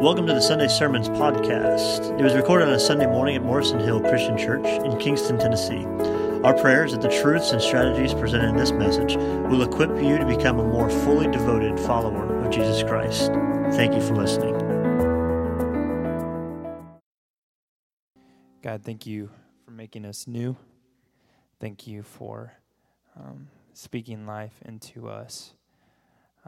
Welcome 0.00 0.26
to 0.28 0.32
the 0.32 0.40
Sunday 0.40 0.68
Sermons 0.68 1.10
podcast. 1.10 2.18
It 2.18 2.22
was 2.22 2.32
recorded 2.34 2.68
on 2.68 2.72
a 2.72 2.80
Sunday 2.80 3.04
morning 3.04 3.36
at 3.36 3.42
Morrison 3.42 3.78
Hill 3.78 4.00
Christian 4.00 4.38
Church 4.38 4.64
in 4.64 4.96
Kingston, 4.96 5.38
Tennessee. 5.38 5.84
Our 6.42 6.54
prayer 6.54 6.86
is 6.86 6.92
that 6.92 7.02
the 7.02 7.10
truths 7.20 7.52
and 7.52 7.60
strategies 7.60 8.14
presented 8.14 8.48
in 8.48 8.56
this 8.56 8.72
message 8.72 9.16
will 9.18 9.60
equip 9.60 9.90
you 10.02 10.16
to 10.16 10.24
become 10.24 10.58
a 10.58 10.64
more 10.66 10.88
fully 10.88 11.30
devoted 11.30 11.78
follower 11.78 12.42
of 12.42 12.50
Jesus 12.50 12.82
Christ. 12.82 13.30
Thank 13.76 13.94
you 13.94 14.00
for 14.00 14.16
listening. 14.16 14.54
God, 18.62 18.82
thank 18.82 19.06
you 19.06 19.28
for 19.66 19.72
making 19.72 20.06
us 20.06 20.26
new. 20.26 20.56
Thank 21.60 21.86
you 21.86 22.02
for 22.02 22.54
um, 23.18 23.48
speaking 23.74 24.26
life 24.26 24.54
into 24.64 25.10
us. 25.10 25.52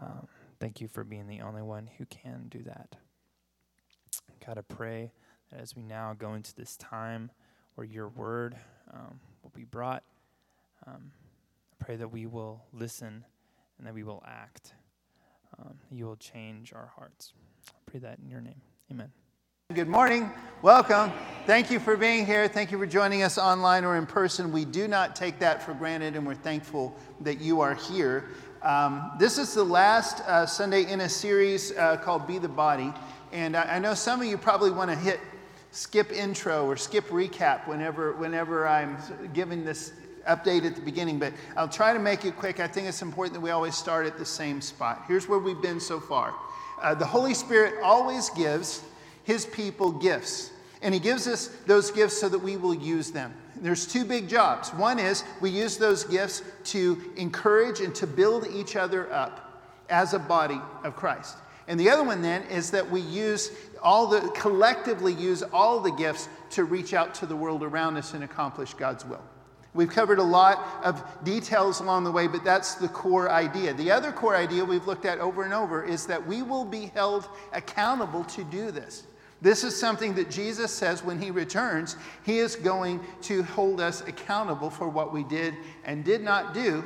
Um, 0.01 0.27
thank 0.59 0.81
you 0.81 0.89
for 0.89 1.05
being 1.05 1.29
the 1.29 1.43
only 1.43 1.61
one 1.61 1.91
who 1.99 2.07
can 2.07 2.47
do 2.49 2.63
that. 2.63 2.97
God, 4.45 4.59
I 4.59 4.63
pray 4.63 5.13
that 5.53 5.61
as 5.61 5.77
we 5.77 5.83
now 5.83 6.15
go 6.19 6.35
into 6.35 6.53
this 6.55 6.77
time 6.77 7.31
where 7.77 7.87
your 7.87 8.09
word 8.09 8.57
um, 8.93 9.21
will 9.43 9.53
be 9.55 9.63
brought, 9.65 10.03
um, 10.85 11.13
I 11.71 11.85
pray 11.85 11.95
that 11.97 12.09
we 12.09 12.27
will 12.27 12.65
listen 12.73 13.25
and 13.79 13.87
that 13.87 13.95
we 13.95 14.03
will 14.03 14.23
act. 14.27 14.75
Um, 15.61 15.75
you 15.93 16.07
will 16.07 16.17
change 16.17 16.73
our 16.73 16.91
hearts. 16.97 17.35
I 17.69 17.79
pray 17.87 18.01
that 18.01 18.19
in 18.19 18.29
your 18.29 18.41
name. 18.41 18.61
Amen. 18.91 19.13
Good 19.73 19.89
morning. 19.89 20.29
Welcome. 20.61 21.13
Thank 21.47 21.71
you 21.71 21.79
for 21.79 21.97
being 21.97 22.27
here. 22.27 22.49
Thank 22.49 22.73
you 22.73 22.79
for 22.79 22.87
joining 22.87 23.23
us 23.23 23.39
online 23.39 23.85
or 23.85 23.97
in 23.97 24.07
person. 24.07 24.51
We 24.51 24.65
do 24.65 24.89
not 24.89 25.15
take 25.15 25.39
that 25.39 25.63
for 25.63 25.73
granted, 25.73 26.17
and 26.17 26.27
we're 26.27 26.35
thankful 26.35 26.97
that 27.21 27.41
you 27.41 27.61
are 27.61 27.75
here. 27.75 28.31
Um, 28.63 29.13
this 29.19 29.39
is 29.39 29.55
the 29.55 29.65
last 29.65 30.21
uh, 30.23 30.47
Sunday 30.47 30.91
in 30.91 31.03
a 31.03 31.09
series 31.09 31.77
uh, 31.77 31.97
called 31.97 32.27
Be 32.27 32.39
the 32.39 32.49
Body. 32.49 32.93
And 33.33 33.57
I, 33.57 33.77
I 33.77 33.79
know 33.79 33.95
some 33.95 34.21
of 34.21 34.27
you 34.27 34.37
probably 34.39 34.71
want 34.71 34.91
to 34.91 34.97
hit 34.97 35.19
skip 35.71 36.13
intro 36.13 36.67
or 36.67 36.77
skip 36.77 37.09
recap 37.09 37.67
whenever, 37.67 38.13
whenever 38.13 38.69
I'm 38.69 38.99
giving 39.33 39.65
this 39.65 39.95
update 40.29 40.65
at 40.65 40.77
the 40.77 40.83
beginning, 40.83 41.19
but 41.19 41.33
I'll 41.57 41.69
try 41.69 41.93
to 41.93 41.99
make 41.99 42.25
it 42.25 42.37
quick. 42.37 42.61
I 42.61 42.69
think 42.69 42.87
it's 42.87 43.03
important 43.03 43.35
that 43.35 43.41
we 43.41 43.51
always 43.51 43.75
start 43.75 44.07
at 44.07 44.19
the 44.19 44.25
same 44.25 44.61
spot. 44.61 45.05
Here's 45.09 45.29
where 45.29 45.39
we've 45.39 45.61
been 45.61 45.81
so 45.81 45.99
far. 45.99 46.35
Uh, 46.81 46.95
the 46.95 47.07
Holy 47.07 47.35
Spirit 47.35 47.75
always 47.83 48.29
gives 48.31 48.83
his 49.25 49.47
people 49.47 49.91
gifts, 49.91 50.51
and 50.83 50.93
he 50.93 51.01
gives 51.01 51.27
us 51.27 51.49
those 51.67 51.91
gifts 51.91 52.21
so 52.21 52.29
that 52.29 52.39
we 52.39 52.57
will 52.57 52.75
use 52.75 53.11
them. 53.11 53.35
There's 53.57 53.87
two 53.87 54.05
big 54.05 54.29
jobs. 54.29 54.71
One 54.71 54.99
is 54.99 55.25
we 55.41 55.51
use 55.51 55.77
those 55.77 56.05
gifts 56.05 56.43
to 56.65 57.01
encourage 57.17 57.81
and 57.81 57.95
to 57.95 58.07
build 58.07 58.47
each 58.49 58.77
other 58.77 59.13
up 59.13 59.63
as 59.89 60.15
a 60.15 60.19
body 60.19 60.61
of 60.85 60.97
Christ. 60.97 61.37
And 61.73 61.81
the 61.81 61.89
other 61.89 62.05
one 62.05 62.21
then 62.21 62.43
is 62.51 62.71
that 62.73 62.91
we 62.91 63.01
use 63.01 63.51
all 63.83 64.07
the, 64.07 64.21
collectively 64.35 65.15
use 65.15 65.43
all 65.55 65.81
the 65.81 65.91
gifts 65.91 66.29
to 66.51 66.65
reach 66.65 66.93
out 66.93 67.15
to 67.15 67.25
the 67.25 67.35
world 67.35 67.63
around 67.63 67.97
us 67.97 68.13
and 68.13 68.23
accomplish 68.23 68.75
God's 68.75 69.07
will. 69.07 69.23
We've 69.73 69.89
covered 69.89 70.19
a 70.19 70.23
lot 70.23 70.85
of 70.85 71.03
details 71.25 71.81
along 71.81 72.05
the 72.05 72.13
way, 72.13 72.27
but 72.27 72.45
that's 72.45 72.75
the 72.75 72.89
core 72.89 73.31
idea. 73.31 73.73
The 73.73 73.91
other 73.91 74.13
core 74.13 74.37
idea 74.37 74.63
we've 74.63 74.87
looked 74.87 75.07
at 75.07 75.19
over 75.19 75.45
and 75.45 75.55
over 75.55 75.83
is 75.83 76.05
that 76.09 76.27
we 76.27 76.43
will 76.43 76.67
be 76.67 76.91
held 76.95 77.27
accountable 77.55 78.25
to 78.25 78.45
do 78.45 78.71
this. 78.71 79.05
This 79.41 79.65
is 79.65 79.75
something 79.75 80.15
that 80.17 80.31
Jesus 80.31 80.71
says 80.71 81.03
when 81.03 81.19
he 81.19 81.31
returns, 81.31 81.97
he 82.23 82.41
is 82.41 82.55
going 82.55 83.01
to 83.23 83.45
hold 83.45 83.81
us 83.81 84.03
accountable 84.03 84.69
for 84.69 84.91
what 84.91 85.11
we 85.11 85.25
did 85.25 85.55
and 85.87 86.05
did 86.05 86.21
not 86.21 86.53
do 86.53 86.85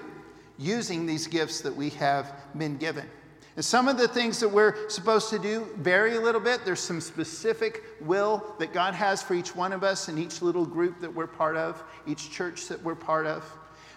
using 0.59 1.07
these 1.07 1.27
gifts 1.27 1.61
that 1.63 1.75
we 1.75 1.91
have 1.91 2.33
been 2.57 2.77
given. 2.77 3.11
And 3.57 3.65
some 3.65 3.89
of 3.89 3.97
the 3.97 4.07
things 4.07 4.39
that 4.41 4.49
we're 4.49 4.89
supposed 4.91 5.31
to 5.31 5.39
do 5.39 5.67
vary 5.79 6.17
a 6.17 6.21
little 6.21 6.43
bit. 6.43 6.65
There's 6.67 6.81
some 6.81 7.01
specific 7.01 7.83
will 8.03 8.55
that 8.59 8.75
God 8.75 8.93
has 8.93 9.23
for 9.23 9.33
each 9.33 9.57
one 9.57 9.73
of 9.73 9.83
us 9.83 10.11
in 10.11 10.19
each 10.19 10.43
little 10.43 10.67
group 10.67 11.01
that 11.01 11.13
we're 11.13 11.27
part 11.27 11.57
of, 11.57 11.83
each 12.07 12.31
church 12.31 12.69
that 12.69 12.83
we're 12.83 12.95
part 12.95 13.27
of. 13.27 13.43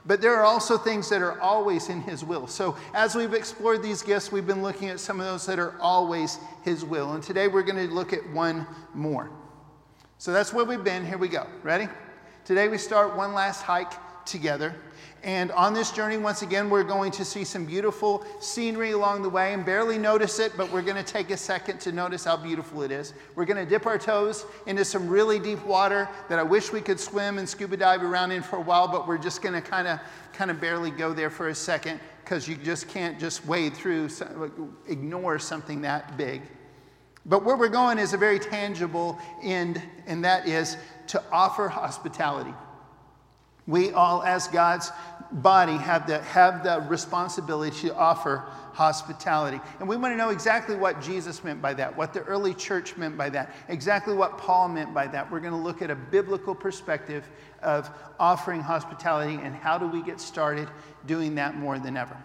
But 0.06 0.22
there 0.22 0.34
are 0.36 0.46
also 0.46 0.78
things 0.78 1.09
that 1.09 1.22
are 1.22 1.40
always 1.42 1.90
in 1.90 2.02
His 2.02 2.24
will. 2.24 2.48
So 2.48 2.78
as 2.94 3.16
we've 3.16 3.34
explored 3.34 3.84
these 3.84 4.02
gifts, 4.02 4.31
we've 4.31 4.48
been 4.48 4.64
looking 4.64 4.88
at 4.88 5.02
some 5.02 5.19
of 5.19 5.25
those 5.25 5.46
that 5.48 5.59
are 5.59 5.75
always 5.81 6.40
His 6.64 6.86
will. 6.86 7.12
And 7.14 7.22
today 7.22 7.50
we're 7.50 7.64
going 7.64 7.86
to 7.86 7.94
look 7.94 8.14
at 8.14 8.28
one 8.31 8.66
more. 8.94 9.30
So 10.19 10.31
that's 10.31 10.53
where 10.53 10.64
we've 10.64 10.86
been. 10.86 11.06
Here 11.06 11.18
we 11.18 11.28
go. 11.28 11.48
Ready? 11.64 11.90
Today 12.46 12.69
we 12.69 12.78
start 12.78 13.18
one 13.18 13.34
last 13.34 13.62
hike 13.62 13.92
together. 14.30 14.76
And 15.22 15.52
on 15.52 15.74
this 15.74 15.92
journey, 15.92 16.18
once 16.18 16.44
again, 16.44 16.70
we're 16.70 16.84
going 16.84 17.12
to 17.12 17.26
see 17.26 17.44
some 17.44 17.66
beautiful 17.66 18.26
scenery 18.40 18.92
along 18.92 19.24
the 19.24 19.30
way 19.30 19.54
and 19.54 19.66
barely 19.66 19.98
notice 19.98 20.40
it, 20.40 20.54
but 20.56 20.72
we're 20.72 20.82
going 20.82 20.96
to 20.96 21.04
take 21.04 21.30
a 21.30 21.36
second 21.36 21.82
to 21.82 21.92
notice 21.92 22.24
how 22.24 22.38
beautiful 22.38 22.84
it 22.84 22.92
is. 22.92 23.14
We're 23.36 23.44
going 23.44 23.64
to 23.64 23.70
dip 23.70 23.86
our 23.86 23.98
toes 23.98 24.46
into 24.66 24.86
some 24.86 25.10
really 25.10 25.38
deep 25.38 25.66
water 25.66 26.08
that 26.30 26.40
I 26.40 26.44
wish 26.44 26.72
we 26.72 26.80
could 26.80 27.02
swim 27.02 27.38
and 27.38 27.50
scuba 27.50 27.76
dive 27.76 28.02
around 28.02 28.32
in 28.32 28.42
for 28.42 28.56
a 28.56 28.62
while, 28.62 28.88
but 28.88 29.10
we're 29.10 29.18
just 29.18 29.42
going 29.42 29.56
to 29.56 29.62
kind 29.62 29.90
of 29.90 30.00
kind 30.32 30.50
of 30.50 30.62
barely 30.62 30.90
go 30.90 31.12
there 31.12 31.30
for 31.30 31.50
a 31.50 31.56
second 31.56 32.00
because 32.24 32.48
you 32.48 32.56
just 32.56 32.88
can't 32.88 33.20
just 33.20 33.46
wade 33.46 33.74
through, 33.74 34.10
ignore 34.88 35.38
something 35.38 35.82
that 35.82 36.16
big. 36.16 36.44
But 37.26 37.44
where 37.44 37.58
we're 37.58 37.68
going 37.68 38.00
is 38.00 38.14
a 38.14 38.18
very 38.18 38.40
tangible 38.40 39.20
end, 39.44 39.82
and 40.08 40.24
that 40.24 40.48
is 40.48 40.78
to 41.08 41.22
offer 41.32 41.68
hospitality. 41.68 42.54
We 43.69 43.91
all, 43.91 44.24
as 44.24 44.47
God's 44.47 44.91
body, 45.31 45.78
have 45.78 46.07
the, 46.07 46.19
have 46.24 46.63
the 46.63 46.84
responsibility 46.90 47.88
to 47.88 47.96
offer 47.96 48.44
hospitality. 48.74 49.62
And 49.80 49.88
we 49.88 49.96
want 49.96 50.12
to 50.13 50.18
know 50.18 50.30
exactly 50.30 50.75
what 50.75 51.00
Jesus 51.02 51.44
meant 51.44 51.62
by 51.62 51.75
that, 51.75 51.96
what 51.96 52.12
the 52.12 52.22
early 52.22 52.56
church 52.56 52.97
meant 52.97 53.16
by 53.16 53.30
that, 53.30 53.53
exactly 53.68 54.16
what 54.16 54.40
Paul 54.40 54.69
meant 54.69 54.91
by 54.91 55.06
that. 55.07 55.31
We're 55.31 55.40
going 55.40 55.53
to 55.53 55.59
look 55.59 55.84
at 55.84 55.91
a 55.91 55.96
biblical 55.96 56.56
perspective 56.56 57.30
of 57.62 57.91
offering 58.19 58.62
hospitality 58.62 59.35
and 59.35 59.53
how 59.53 59.78
do 59.78 59.86
we 59.86 60.01
get 60.01 60.19
started 60.19 60.68
doing 61.06 61.36
that 61.36 61.56
more 61.56 61.78
than 61.78 61.96
ever. 61.96 62.18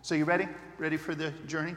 So, 0.00 0.14
you 0.14 0.24
ready? 0.24 0.48
Ready 0.78 0.96
for 0.96 1.14
the 1.14 1.32
journey? 1.46 1.76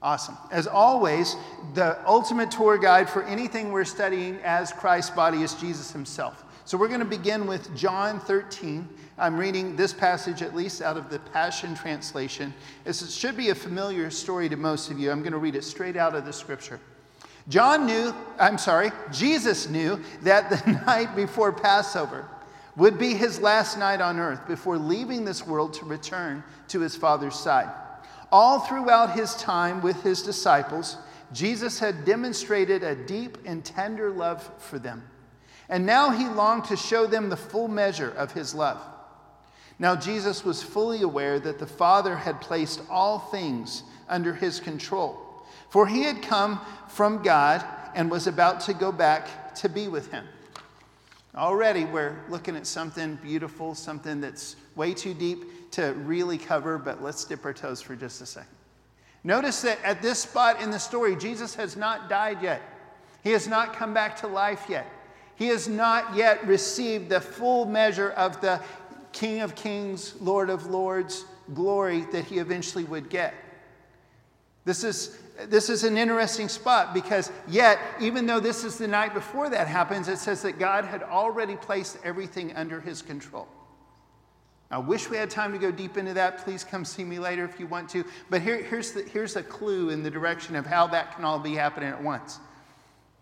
Awesome. 0.00 0.38
As 0.50 0.66
always, 0.66 1.36
the 1.74 1.98
ultimate 2.06 2.50
tour 2.50 2.78
guide 2.78 3.10
for 3.10 3.24
anything 3.24 3.72
we're 3.72 3.84
studying 3.84 4.36
as 4.42 4.72
Christ's 4.72 5.10
body 5.10 5.42
is 5.42 5.52
Jesus 5.54 5.90
himself. 5.90 6.45
So 6.66 6.76
we're 6.76 6.88
going 6.88 6.98
to 6.98 7.06
begin 7.06 7.46
with 7.46 7.72
John 7.76 8.18
13. 8.18 8.88
I'm 9.18 9.38
reading 9.38 9.76
this 9.76 9.92
passage 9.92 10.42
at 10.42 10.52
least 10.52 10.82
out 10.82 10.96
of 10.96 11.10
the 11.10 11.20
Passion 11.20 11.76
Translation. 11.76 12.52
This 12.82 13.14
should 13.14 13.36
be 13.36 13.50
a 13.50 13.54
familiar 13.54 14.10
story 14.10 14.48
to 14.48 14.56
most 14.56 14.90
of 14.90 14.98
you. 14.98 15.12
I'm 15.12 15.20
going 15.20 15.30
to 15.30 15.38
read 15.38 15.54
it 15.54 15.62
straight 15.62 15.96
out 15.96 16.16
of 16.16 16.24
the 16.24 16.32
scripture. 16.32 16.80
John 17.48 17.86
knew, 17.86 18.12
I'm 18.40 18.58
sorry, 18.58 18.90
Jesus 19.12 19.68
knew 19.68 20.00
that 20.22 20.50
the 20.50 20.72
night 20.86 21.14
before 21.14 21.52
Passover 21.52 22.28
would 22.74 22.98
be 22.98 23.14
his 23.14 23.38
last 23.40 23.78
night 23.78 24.00
on 24.00 24.18
earth 24.18 24.44
before 24.48 24.76
leaving 24.76 25.24
this 25.24 25.46
world 25.46 25.72
to 25.74 25.84
return 25.84 26.42
to 26.66 26.80
his 26.80 26.96
Father's 26.96 27.38
side. 27.38 27.72
All 28.32 28.58
throughout 28.58 29.12
his 29.12 29.36
time 29.36 29.82
with 29.82 30.02
his 30.02 30.20
disciples, 30.20 30.96
Jesus 31.32 31.78
had 31.78 32.04
demonstrated 32.04 32.82
a 32.82 32.96
deep 32.96 33.38
and 33.44 33.64
tender 33.64 34.10
love 34.10 34.50
for 34.58 34.80
them. 34.80 35.04
And 35.68 35.84
now 35.84 36.10
he 36.10 36.26
longed 36.26 36.64
to 36.66 36.76
show 36.76 37.06
them 37.06 37.28
the 37.28 37.36
full 37.36 37.68
measure 37.68 38.10
of 38.10 38.32
his 38.32 38.54
love. 38.54 38.80
Now, 39.78 39.94
Jesus 39.94 40.44
was 40.44 40.62
fully 40.62 41.02
aware 41.02 41.38
that 41.40 41.58
the 41.58 41.66
Father 41.66 42.16
had 42.16 42.40
placed 42.40 42.80
all 42.88 43.18
things 43.18 43.82
under 44.08 44.32
his 44.32 44.58
control, 44.60 45.18
for 45.68 45.86
he 45.86 46.02
had 46.02 46.22
come 46.22 46.60
from 46.88 47.22
God 47.22 47.64
and 47.94 48.10
was 48.10 48.26
about 48.26 48.60
to 48.60 48.74
go 48.74 48.90
back 48.90 49.54
to 49.56 49.68
be 49.68 49.88
with 49.88 50.10
him. 50.10 50.24
Already, 51.34 51.84
we're 51.84 52.16
looking 52.30 52.56
at 52.56 52.66
something 52.66 53.16
beautiful, 53.16 53.74
something 53.74 54.20
that's 54.20 54.56
way 54.74 54.94
too 54.94 55.12
deep 55.12 55.70
to 55.72 55.92
really 55.92 56.38
cover, 56.38 56.78
but 56.78 57.02
let's 57.02 57.24
dip 57.24 57.44
our 57.44 57.52
toes 57.52 57.82
for 57.82 57.94
just 57.94 58.22
a 58.22 58.26
second. 58.26 58.48
Notice 59.22 59.60
that 59.62 59.78
at 59.84 60.00
this 60.00 60.20
spot 60.20 60.62
in 60.62 60.70
the 60.70 60.78
story, 60.78 61.16
Jesus 61.16 61.54
has 61.56 61.76
not 61.76 62.08
died 62.08 62.42
yet. 62.42 62.62
He 63.22 63.32
has 63.32 63.46
not 63.46 63.74
come 63.74 63.92
back 63.92 64.16
to 64.20 64.28
life 64.28 64.64
yet. 64.68 64.86
He 65.36 65.48
has 65.48 65.68
not 65.68 66.14
yet 66.16 66.46
received 66.46 67.08
the 67.08 67.20
full 67.20 67.66
measure 67.66 68.10
of 68.10 68.40
the 68.40 68.60
King 69.12 69.40
of 69.40 69.54
Kings, 69.54 70.14
Lord 70.20 70.50
of 70.50 70.66
Lords 70.66 71.24
glory 71.54 72.02
that 72.12 72.24
he 72.24 72.38
eventually 72.38 72.84
would 72.84 73.08
get. 73.08 73.34
This 74.64 74.82
is, 74.82 75.18
this 75.46 75.70
is 75.70 75.84
an 75.84 75.96
interesting 75.96 76.48
spot 76.48 76.92
because, 76.92 77.30
yet, 77.46 77.78
even 78.00 78.26
though 78.26 78.40
this 78.40 78.64
is 78.64 78.78
the 78.78 78.88
night 78.88 79.14
before 79.14 79.48
that 79.50 79.68
happens, 79.68 80.08
it 80.08 80.18
says 80.18 80.42
that 80.42 80.58
God 80.58 80.84
had 80.84 81.02
already 81.02 81.54
placed 81.56 81.98
everything 82.02 82.54
under 82.56 82.80
his 82.80 83.00
control. 83.00 83.46
I 84.68 84.78
wish 84.78 85.08
we 85.08 85.16
had 85.16 85.30
time 85.30 85.52
to 85.52 85.58
go 85.58 85.70
deep 85.70 85.96
into 85.96 86.12
that. 86.14 86.38
Please 86.38 86.64
come 86.64 86.84
see 86.84 87.04
me 87.04 87.20
later 87.20 87.44
if 87.44 87.60
you 87.60 87.68
want 87.68 87.88
to. 87.90 88.04
But 88.28 88.42
here, 88.42 88.60
here's, 88.64 88.90
the, 88.90 89.02
here's 89.02 89.36
a 89.36 89.42
clue 89.42 89.90
in 89.90 90.02
the 90.02 90.10
direction 90.10 90.56
of 90.56 90.66
how 90.66 90.88
that 90.88 91.14
can 91.14 91.24
all 91.24 91.38
be 91.38 91.54
happening 91.54 91.90
at 91.90 92.02
once. 92.02 92.40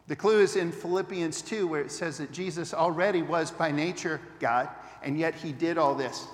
The 0.07 0.17
clue 0.17 0.41
is 0.41 0.57
in 0.57 0.71
Philippians 0.71 1.41
2, 1.43 1.67
where 1.67 1.81
it 1.81 1.91
says 1.91 2.19
that 2.19 2.31
Jesus 2.31 2.75
already 2.75 3.23
was 3.23 3.51
by 3.51 3.71
nature 3.71 4.21
God, 4.39 4.69
and 5.03 5.19
yet 5.19 5.35
he 5.35 5.53
did 5.53 5.79
all 5.79 5.95
this. 5.95 6.27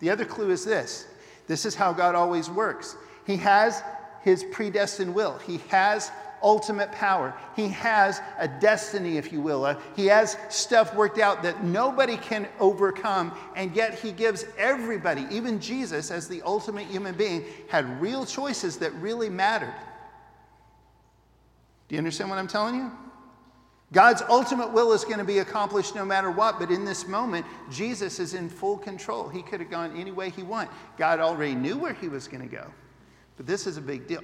The 0.00 0.10
other 0.10 0.24
clue 0.24 0.50
is 0.50 0.64
this 0.64 1.06
this 1.46 1.64
is 1.64 1.74
how 1.74 1.92
God 1.92 2.14
always 2.14 2.50
works. 2.50 2.96
He 3.26 3.36
has 3.36 3.82
his 4.22 4.44
predestined 4.44 5.14
will, 5.14 5.38
he 5.38 5.58
has 5.68 6.10
ultimate 6.42 6.90
power. 6.92 7.34
He 7.54 7.68
has 7.68 8.20
a 8.38 8.48
destiny, 8.48 9.16
if 9.16 9.32
you 9.32 9.40
will. 9.40 9.64
Uh, 9.64 9.76
he 9.94 10.06
has 10.06 10.36
stuff 10.48 10.94
worked 10.94 11.18
out 11.18 11.42
that 11.44 11.62
nobody 11.64 12.16
can 12.16 12.48
overcome, 12.58 13.32
and 13.54 13.74
yet 13.76 13.98
he 13.98 14.12
gives 14.12 14.44
everybody, 14.58 15.26
even 15.30 15.60
Jesus, 15.60 16.10
as 16.10 16.28
the 16.28 16.42
ultimate 16.42 16.86
human 16.86 17.14
being, 17.14 17.44
had 17.68 18.00
real 18.00 18.26
choices 18.26 18.76
that 18.78 18.92
really 18.94 19.30
mattered. 19.30 19.74
Do 21.88 21.94
you 21.94 21.98
understand 21.98 22.30
what 22.30 22.38
I'm 22.38 22.48
telling 22.48 22.74
you? 22.74 22.90
God's 23.92 24.22
ultimate 24.28 24.72
will 24.72 24.92
is 24.92 25.04
going 25.04 25.18
to 25.18 25.24
be 25.24 25.40
accomplished 25.40 25.94
no 25.94 26.04
matter 26.04 26.30
what, 26.30 26.58
but 26.58 26.70
in 26.70 26.84
this 26.84 27.06
moment, 27.06 27.44
Jesus 27.70 28.18
is 28.18 28.32
in 28.32 28.48
full 28.48 28.78
control. 28.78 29.28
He 29.28 29.42
could 29.42 29.60
have 29.60 29.70
gone 29.70 29.94
any 29.96 30.10
way 30.10 30.30
he 30.30 30.42
wanted. 30.42 30.72
God 30.96 31.20
already 31.20 31.54
knew 31.54 31.76
where 31.76 31.92
he 31.92 32.08
was 32.08 32.26
going 32.26 32.42
to 32.42 32.54
go, 32.54 32.66
but 33.36 33.46
this 33.46 33.66
is 33.66 33.76
a 33.76 33.82
big 33.82 34.06
deal. 34.06 34.22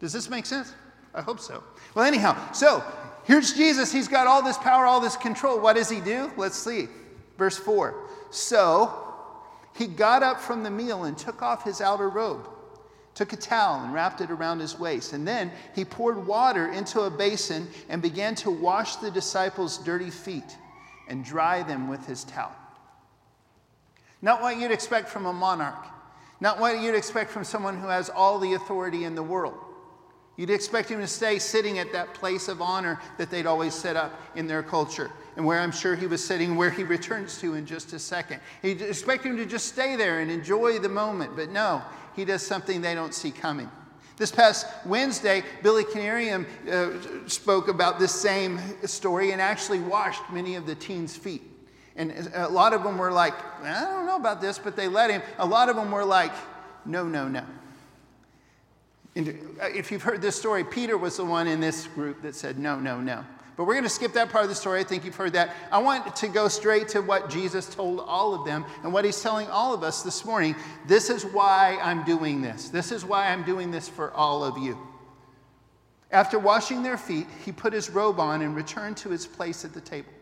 Does 0.00 0.12
this 0.12 0.30
make 0.30 0.46
sense? 0.46 0.74
I 1.14 1.20
hope 1.22 1.40
so. 1.40 1.62
Well, 1.94 2.04
anyhow, 2.04 2.52
so 2.52 2.82
here's 3.24 3.52
Jesus. 3.52 3.92
He's 3.92 4.08
got 4.08 4.26
all 4.26 4.42
this 4.42 4.58
power, 4.58 4.86
all 4.86 5.00
this 5.00 5.16
control. 5.16 5.60
What 5.60 5.76
does 5.76 5.88
he 5.88 6.00
do? 6.00 6.30
Let's 6.36 6.56
see. 6.56 6.88
Verse 7.38 7.56
4. 7.56 7.94
So 8.30 9.14
he 9.74 9.86
got 9.86 10.22
up 10.22 10.40
from 10.40 10.62
the 10.62 10.70
meal 10.70 11.04
and 11.04 11.16
took 11.16 11.42
off 11.42 11.64
his 11.64 11.80
outer 11.80 12.08
robe, 12.08 12.48
took 13.16 13.32
a 13.32 13.36
towel 13.36 13.82
and 13.82 13.94
wrapped 13.94 14.20
it 14.20 14.30
around 14.30 14.60
his 14.60 14.78
waist. 14.78 15.14
And 15.14 15.26
then 15.26 15.50
he 15.74 15.84
poured 15.84 16.26
water 16.26 16.70
into 16.70 17.00
a 17.00 17.10
basin 17.10 17.66
and 17.88 18.00
began 18.00 18.34
to 18.36 18.50
wash 18.50 18.96
the 18.96 19.10
disciples' 19.10 19.78
dirty 19.78 20.10
feet 20.10 20.56
and 21.08 21.24
dry 21.24 21.62
them 21.62 21.88
with 21.88 22.06
his 22.06 22.24
towel. 22.24 22.54
Not 24.20 24.42
what 24.42 24.58
you'd 24.58 24.70
expect 24.70 25.08
from 25.08 25.24
a 25.24 25.32
monarch, 25.32 25.82
not 26.40 26.60
what 26.60 26.80
you'd 26.80 26.94
expect 26.94 27.30
from 27.30 27.42
someone 27.42 27.78
who 27.78 27.88
has 27.88 28.10
all 28.10 28.38
the 28.38 28.52
authority 28.52 29.04
in 29.04 29.14
the 29.14 29.22
world. 29.22 29.58
You'd 30.36 30.50
expect 30.50 30.90
him 30.90 31.00
to 31.00 31.06
stay 31.06 31.38
sitting 31.38 31.78
at 31.78 31.92
that 31.92 32.12
place 32.12 32.48
of 32.48 32.60
honor 32.60 33.00
that 33.16 33.30
they'd 33.30 33.46
always 33.46 33.74
set 33.74 33.96
up 33.96 34.20
in 34.34 34.46
their 34.46 34.62
culture, 34.62 35.10
and 35.36 35.46
where 35.46 35.60
I'm 35.60 35.72
sure 35.72 35.96
he 35.96 36.06
was 36.06 36.22
sitting, 36.22 36.56
where 36.56 36.70
he 36.70 36.84
returns 36.84 37.40
to 37.40 37.54
in 37.54 37.64
just 37.64 37.92
a 37.94 37.98
second. 37.98 38.40
You'd 38.62 38.82
expect 38.82 39.24
him 39.24 39.36
to 39.38 39.46
just 39.46 39.68
stay 39.68 39.96
there 39.96 40.20
and 40.20 40.30
enjoy 40.30 40.78
the 40.78 40.90
moment, 40.90 41.36
but 41.36 41.50
no, 41.50 41.82
he 42.14 42.24
does 42.24 42.42
something 42.42 42.82
they 42.82 42.94
don't 42.94 43.14
see 43.14 43.30
coming. 43.30 43.70
This 44.18 44.30
past 44.30 44.66
Wednesday, 44.86 45.42
Billy 45.62 45.84
Canarium 45.84 46.46
uh, 46.68 47.28
spoke 47.28 47.68
about 47.68 47.98
this 47.98 48.14
same 48.14 48.58
story 48.86 49.32
and 49.32 49.42
actually 49.42 49.80
washed 49.80 50.22
many 50.30 50.54
of 50.54 50.66
the 50.66 50.74
teens' 50.74 51.16
feet. 51.16 51.42
And 51.96 52.30
a 52.34 52.48
lot 52.48 52.72
of 52.72 52.82
them 52.82 52.98
were 52.98 53.12
like, 53.12 53.34
I 53.62 53.84
don't 53.84 54.06
know 54.06 54.16
about 54.16 54.40
this, 54.40 54.58
but 54.58 54.76
they 54.76 54.88
let 54.88 55.10
him. 55.10 55.22
A 55.38 55.46
lot 55.46 55.68
of 55.68 55.76
them 55.76 55.90
were 55.90 56.04
like, 56.04 56.32
no, 56.84 57.04
no, 57.04 57.26
no. 57.28 57.44
Uh, 59.16 59.22
if 59.74 59.90
you've 59.90 60.02
heard 60.02 60.20
this 60.20 60.36
story, 60.36 60.62
Peter 60.62 60.98
was 60.98 61.16
the 61.16 61.24
one 61.24 61.46
in 61.46 61.60
this 61.60 61.86
group 61.86 62.20
that 62.22 62.34
said, 62.34 62.58
no, 62.58 62.78
no, 62.78 63.00
no. 63.00 63.24
But 63.56 63.64
we're 63.64 63.72
going 63.72 63.84
to 63.84 63.88
skip 63.88 64.12
that 64.12 64.28
part 64.28 64.44
of 64.44 64.50
the 64.50 64.54
story. 64.54 64.80
I 64.80 64.84
think 64.84 65.06
you've 65.06 65.16
heard 65.16 65.32
that. 65.32 65.54
I 65.72 65.78
want 65.78 66.14
to 66.16 66.28
go 66.28 66.46
straight 66.48 66.88
to 66.88 67.00
what 67.00 67.30
Jesus 67.30 67.74
told 67.74 68.00
all 68.00 68.34
of 68.34 68.44
them 68.44 68.66
and 68.82 68.92
what 68.92 69.06
he's 69.06 69.20
telling 69.22 69.48
all 69.48 69.72
of 69.72 69.82
us 69.82 70.02
this 70.02 70.26
morning. 70.26 70.54
This 70.86 71.08
is 71.08 71.24
why 71.24 71.78
I'm 71.82 72.04
doing 72.04 72.42
this. 72.42 72.68
This 72.68 72.92
is 72.92 73.02
why 73.02 73.28
I'm 73.28 73.42
doing 73.44 73.70
this 73.70 73.88
for 73.88 74.12
all 74.12 74.44
of 74.44 74.58
you. 74.58 74.78
After 76.10 76.38
washing 76.38 76.82
their 76.82 76.98
feet, 76.98 77.26
he 77.44 77.50
put 77.50 77.72
his 77.72 77.88
robe 77.88 78.20
on 78.20 78.42
and 78.42 78.54
returned 78.54 78.98
to 78.98 79.08
his 79.08 79.26
place 79.26 79.64
at 79.64 79.72
the 79.72 79.80
table. 79.80 80.12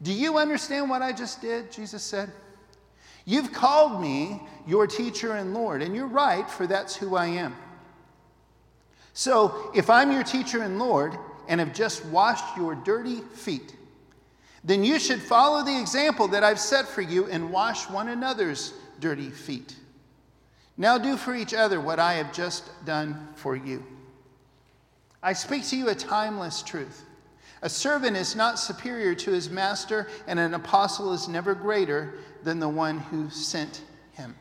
Do 0.00 0.12
you 0.12 0.38
understand 0.38 0.88
what 0.88 1.02
I 1.02 1.12
just 1.12 1.40
did? 1.40 1.72
Jesus 1.72 2.04
said. 2.04 2.30
You've 3.24 3.52
called 3.52 4.00
me 4.00 4.40
your 4.68 4.86
teacher 4.86 5.32
and 5.32 5.52
Lord, 5.52 5.82
and 5.82 5.96
you're 5.96 6.06
right, 6.06 6.48
for 6.48 6.68
that's 6.68 6.94
who 6.94 7.16
I 7.16 7.26
am. 7.26 7.56
So, 9.16 9.70
if 9.74 9.88
I'm 9.88 10.12
your 10.12 10.22
teacher 10.22 10.62
and 10.62 10.78
Lord 10.78 11.16
and 11.48 11.58
have 11.58 11.72
just 11.72 12.04
washed 12.04 12.54
your 12.54 12.74
dirty 12.74 13.22
feet, 13.32 13.74
then 14.62 14.84
you 14.84 14.98
should 14.98 15.22
follow 15.22 15.64
the 15.64 15.80
example 15.80 16.28
that 16.28 16.44
I've 16.44 16.60
set 16.60 16.86
for 16.86 17.00
you 17.00 17.24
and 17.24 17.50
wash 17.50 17.88
one 17.88 18.08
another's 18.08 18.74
dirty 19.00 19.30
feet. 19.30 19.74
Now 20.76 20.98
do 20.98 21.16
for 21.16 21.34
each 21.34 21.54
other 21.54 21.80
what 21.80 21.98
I 21.98 22.12
have 22.12 22.30
just 22.30 22.64
done 22.84 23.28
for 23.36 23.56
you. 23.56 23.86
I 25.22 25.32
speak 25.32 25.66
to 25.68 25.78
you 25.78 25.88
a 25.88 25.94
timeless 25.94 26.60
truth. 26.60 27.02
A 27.62 27.70
servant 27.70 28.18
is 28.18 28.36
not 28.36 28.58
superior 28.58 29.14
to 29.14 29.30
his 29.30 29.48
master, 29.48 30.10
and 30.26 30.38
an 30.38 30.52
apostle 30.52 31.14
is 31.14 31.26
never 31.26 31.54
greater 31.54 32.18
than 32.42 32.60
the 32.60 32.68
one 32.68 32.98
who 32.98 33.30
sent 33.30 33.80
him. 34.12 34.34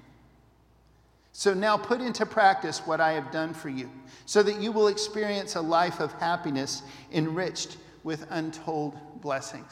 So 1.38 1.54
now 1.54 1.76
put 1.76 2.00
into 2.00 2.26
practice 2.26 2.80
what 2.88 3.02
I 3.02 3.12
have 3.12 3.30
done 3.30 3.54
for 3.54 3.68
you, 3.68 3.92
so 4.26 4.42
that 4.42 4.62
you 4.62 4.72
will 4.72 4.88
experience 4.88 5.58
a 5.58 5.62
life 5.62 6.00
of 6.00 6.14
happiness 6.14 6.82
enriched 7.12 7.76
with 8.06 8.26
untold 8.30 8.96
blessings. 9.20 9.70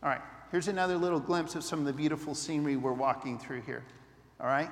All 0.00 0.08
right, 0.08 0.20
here's 0.52 0.68
another 0.68 0.96
little 0.96 1.18
glimpse 1.18 1.56
of 1.56 1.64
some 1.64 1.80
of 1.80 1.86
the 1.86 1.92
beautiful 1.92 2.32
scenery 2.32 2.76
we're 2.76 2.92
walking 2.92 3.40
through 3.40 3.62
here. 3.62 3.82
All 4.40 4.46
right? 4.46 4.70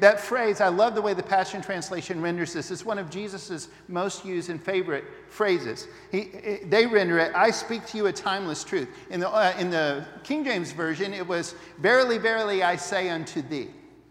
that 0.00 0.18
phrase, 0.18 0.62
I 0.62 0.68
love 0.68 0.94
the 0.94 1.02
way 1.02 1.12
the 1.12 1.22
Passion 1.22 1.60
Translation 1.60 2.22
renders 2.22 2.54
this. 2.54 2.70
It's 2.70 2.86
one 2.86 2.98
of 2.98 3.10
Jesus' 3.10 3.68
most 3.86 4.24
used 4.24 4.48
and 4.48 4.62
favorite 4.62 5.04
phrases. 5.28 5.88
He, 6.10 6.60
they 6.64 6.86
render 6.86 7.18
it, 7.18 7.34
I 7.34 7.50
speak 7.50 7.84
to 7.88 7.98
you 7.98 8.06
a 8.06 8.12
timeless 8.14 8.64
truth. 8.64 8.88
In 9.10 9.20
the, 9.20 9.28
uh, 9.28 9.54
in 9.58 9.68
the 9.68 10.06
King 10.24 10.42
James 10.42 10.72
Version, 10.72 11.12
it 11.12 11.26
was, 11.26 11.54
Verily, 11.78 12.16
verily, 12.16 12.62
I 12.62 12.76
say 12.76 13.10
unto 13.10 13.42
thee. 13.42 13.68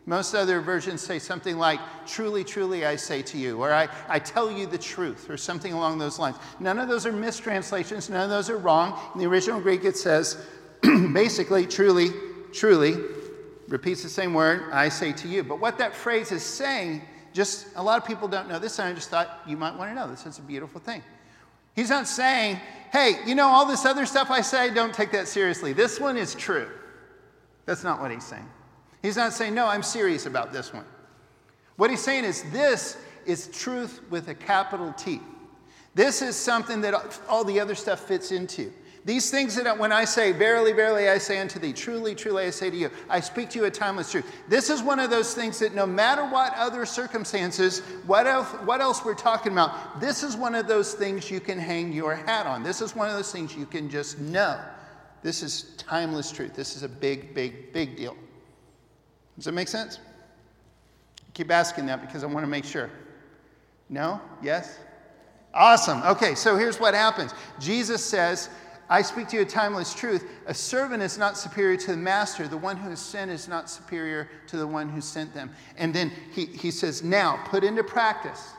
Most 0.07 0.33
other 0.33 0.61
versions 0.61 1.01
say 1.01 1.19
something 1.19 1.57
like, 1.57 1.81
Truly, 2.07 2.45
truly, 2.45 2.85
I 2.85 2.95
say 2.95 3.21
to 3.23 3.37
you, 3.37 3.61
or 3.61 3.73
I, 3.73 3.89
I 4.07 4.19
tell 4.19 4.49
you 4.49 4.65
the 4.65 4.77
truth, 4.77 5.29
or 5.29 5.35
something 5.35 5.73
along 5.73 5.99
those 5.99 6.17
lines. 6.17 6.37
None 6.61 6.79
of 6.79 6.87
those 6.87 7.05
are 7.05 7.11
mistranslations, 7.11 8.09
none 8.09 8.23
of 8.23 8.29
those 8.29 8.49
are 8.49 8.57
wrong. 8.57 8.97
In 9.13 9.19
the 9.19 9.27
original 9.27 9.59
Greek, 9.59 9.83
it 9.83 9.97
says, 9.97 10.47
basically, 10.81 11.67
truly, 11.67 12.11
truly, 12.53 12.95
repeats 13.67 14.01
the 14.01 14.09
same 14.09 14.33
word, 14.33 14.71
I 14.71 14.87
say 14.87 15.11
to 15.11 15.27
you. 15.27 15.43
But 15.43 15.59
what 15.59 15.77
that 15.79 15.93
phrase 15.93 16.31
is 16.31 16.41
saying, 16.41 17.01
just 17.33 17.67
a 17.75 17.83
lot 17.83 18.01
of 18.01 18.07
people 18.07 18.29
don't 18.29 18.47
know 18.47 18.59
this, 18.59 18.79
and 18.79 18.87
I 18.87 18.93
just 18.93 19.09
thought 19.09 19.41
you 19.45 19.57
might 19.57 19.75
want 19.77 19.91
to 19.91 19.95
know 19.95 20.09
this. 20.09 20.25
It's 20.25 20.39
a 20.39 20.41
beautiful 20.41 20.79
thing. 20.79 21.03
He's 21.75 21.89
not 21.89 22.07
saying, 22.07 22.61
hey, 22.93 23.19
you 23.27 23.35
know, 23.35 23.47
all 23.47 23.65
this 23.65 23.85
other 23.85 24.05
stuff 24.05 24.31
I 24.31 24.39
say, 24.39 24.73
don't 24.73 24.93
take 24.93 25.11
that 25.11 25.27
seriously. 25.27 25.73
This 25.73 25.99
one 25.99 26.15
is 26.15 26.33
true. 26.33 26.69
That's 27.65 27.83
not 27.83 27.99
what 27.99 28.09
he's 28.09 28.25
saying. 28.25 28.47
He's 29.07 29.15
not 29.15 29.31
saying, 29.31 29.55
no, 29.55 29.67
I'm 29.67 29.83
serious 29.83 30.25
about 30.25 30.51
this 30.51 30.73
one. 30.73 30.83
What 31.77 31.89
he's 31.89 32.03
saying 32.03 32.25
is, 32.25 32.43
this 32.51 32.97
is 33.25 33.47
truth 33.47 34.01
with 34.09 34.27
a 34.27 34.35
capital 34.35 34.91
T. 34.97 35.21
This 35.95 36.21
is 36.21 36.35
something 36.35 36.81
that 36.81 37.17
all 37.29 37.45
the 37.45 37.57
other 37.57 37.73
stuff 37.73 38.01
fits 38.01 38.33
into. 38.33 38.69
These 39.05 39.31
things 39.31 39.55
that 39.55 39.79
when 39.79 39.93
I 39.93 40.03
say, 40.03 40.33
Verily, 40.33 40.73
verily, 40.73 41.07
I 41.07 41.19
say 41.19 41.39
unto 41.39 41.57
thee, 41.57 41.71
truly, 41.71 42.15
truly, 42.15 42.47
I 42.47 42.49
say 42.49 42.69
to 42.69 42.75
you, 42.75 42.89
I 43.09 43.21
speak 43.21 43.49
to 43.51 43.59
you 43.59 43.63
a 43.63 43.71
timeless 43.71 44.11
truth. 44.11 44.29
This 44.49 44.69
is 44.69 44.83
one 44.83 44.99
of 44.99 45.09
those 45.09 45.33
things 45.33 45.57
that 45.59 45.73
no 45.73 45.85
matter 45.85 46.25
what 46.25 46.53
other 46.55 46.85
circumstances, 46.85 47.79
what 48.07 48.27
else, 48.27 48.49
what 48.65 48.81
else 48.81 49.05
we're 49.05 49.13
talking 49.13 49.53
about, 49.53 50.01
this 50.01 50.21
is 50.21 50.35
one 50.35 50.53
of 50.53 50.67
those 50.67 50.95
things 50.95 51.31
you 51.31 51.39
can 51.39 51.57
hang 51.57 51.93
your 51.93 52.13
hat 52.13 52.45
on. 52.45 52.61
This 52.61 52.81
is 52.81 52.93
one 52.93 53.07
of 53.07 53.15
those 53.15 53.31
things 53.31 53.55
you 53.55 53.67
can 53.67 53.89
just 53.89 54.19
know. 54.19 54.59
This 55.23 55.43
is 55.43 55.75
timeless 55.77 56.29
truth. 56.29 56.53
This 56.53 56.75
is 56.75 56.83
a 56.83 56.89
big, 56.89 57.33
big, 57.33 57.71
big 57.71 57.95
deal. 57.95 58.17
Does 59.37 59.45
that 59.45 59.53
make 59.53 59.67
sense? 59.67 59.99
keep 61.37 61.51
asking 61.51 61.85
that 61.85 62.01
because 62.01 62.23
I 62.23 62.27
want 62.27 62.43
to 62.43 62.49
make 62.49 62.65
sure. 62.65 62.89
No? 63.89 64.19
Yes? 64.41 64.79
Awesome. 65.53 66.01
Okay, 66.01 66.33
so 66.33 66.57
here's 66.57 66.79
what 66.79 66.95
happens 66.95 67.33
Jesus 67.59 68.03
says, 68.03 68.49
I 68.89 69.03
speak 69.03 69.27
to 69.29 69.35
you 69.35 69.41
a 69.43 69.45
timeless 69.45 69.93
truth. 69.93 70.25
A 70.47 70.53
servant 70.53 71.03
is 71.03 71.17
not 71.17 71.37
superior 71.37 71.77
to 71.77 71.91
the 71.91 71.97
master. 71.97 72.47
The 72.47 72.57
one 72.57 72.75
who 72.75 72.89
is 72.89 72.99
sent 72.99 73.29
is 73.29 73.47
not 73.47 73.69
superior 73.69 74.29
to 74.47 74.57
the 74.57 74.65
one 74.65 74.89
who 74.89 74.99
sent 74.99 75.33
them. 75.33 75.51
And 75.77 75.93
then 75.93 76.11
he, 76.31 76.45
he 76.45 76.71
says, 76.71 77.03
Now 77.03 77.43
put 77.45 77.63
into 77.63 77.83
practice 77.83 78.53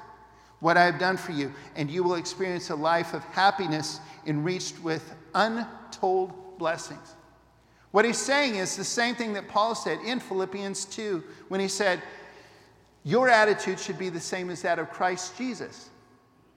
what 0.61 0.77
I 0.77 0.85
have 0.85 1.01
done 1.01 1.17
for 1.17 1.33
you, 1.33 1.53
and 1.77 1.91
you 1.91 2.05
will 2.05 2.17
experience 2.17 2.71
a 2.71 2.77
life 2.77 3.13
of 3.15 3.25
happiness 3.25 4.01
enriched 4.27 4.79
with 4.81 5.15
untold 5.35 6.59
blessings. 6.59 7.15
What 7.91 8.05
he's 8.05 8.19
saying 8.19 8.57
is 8.57 8.77
the 8.77 8.85
same 8.85 9.15
thing 9.15 9.33
that 9.33 9.49
Paul 9.49 9.75
said 9.75 9.99
in 10.05 10.21
Philippians 10.21 10.85
2 10.87 11.23
when 11.49 11.61
he 11.61 11.69
said, 11.69 12.03
Your 13.05 13.29
attitude 13.29 13.81
should 13.81 13.99
be 13.99 14.11
the 14.11 14.21
same 14.21 14.51
as 14.51 14.63
that 14.63 14.79
of 14.79 14.91
Christ 14.91 15.39
Jesus, 15.39 15.89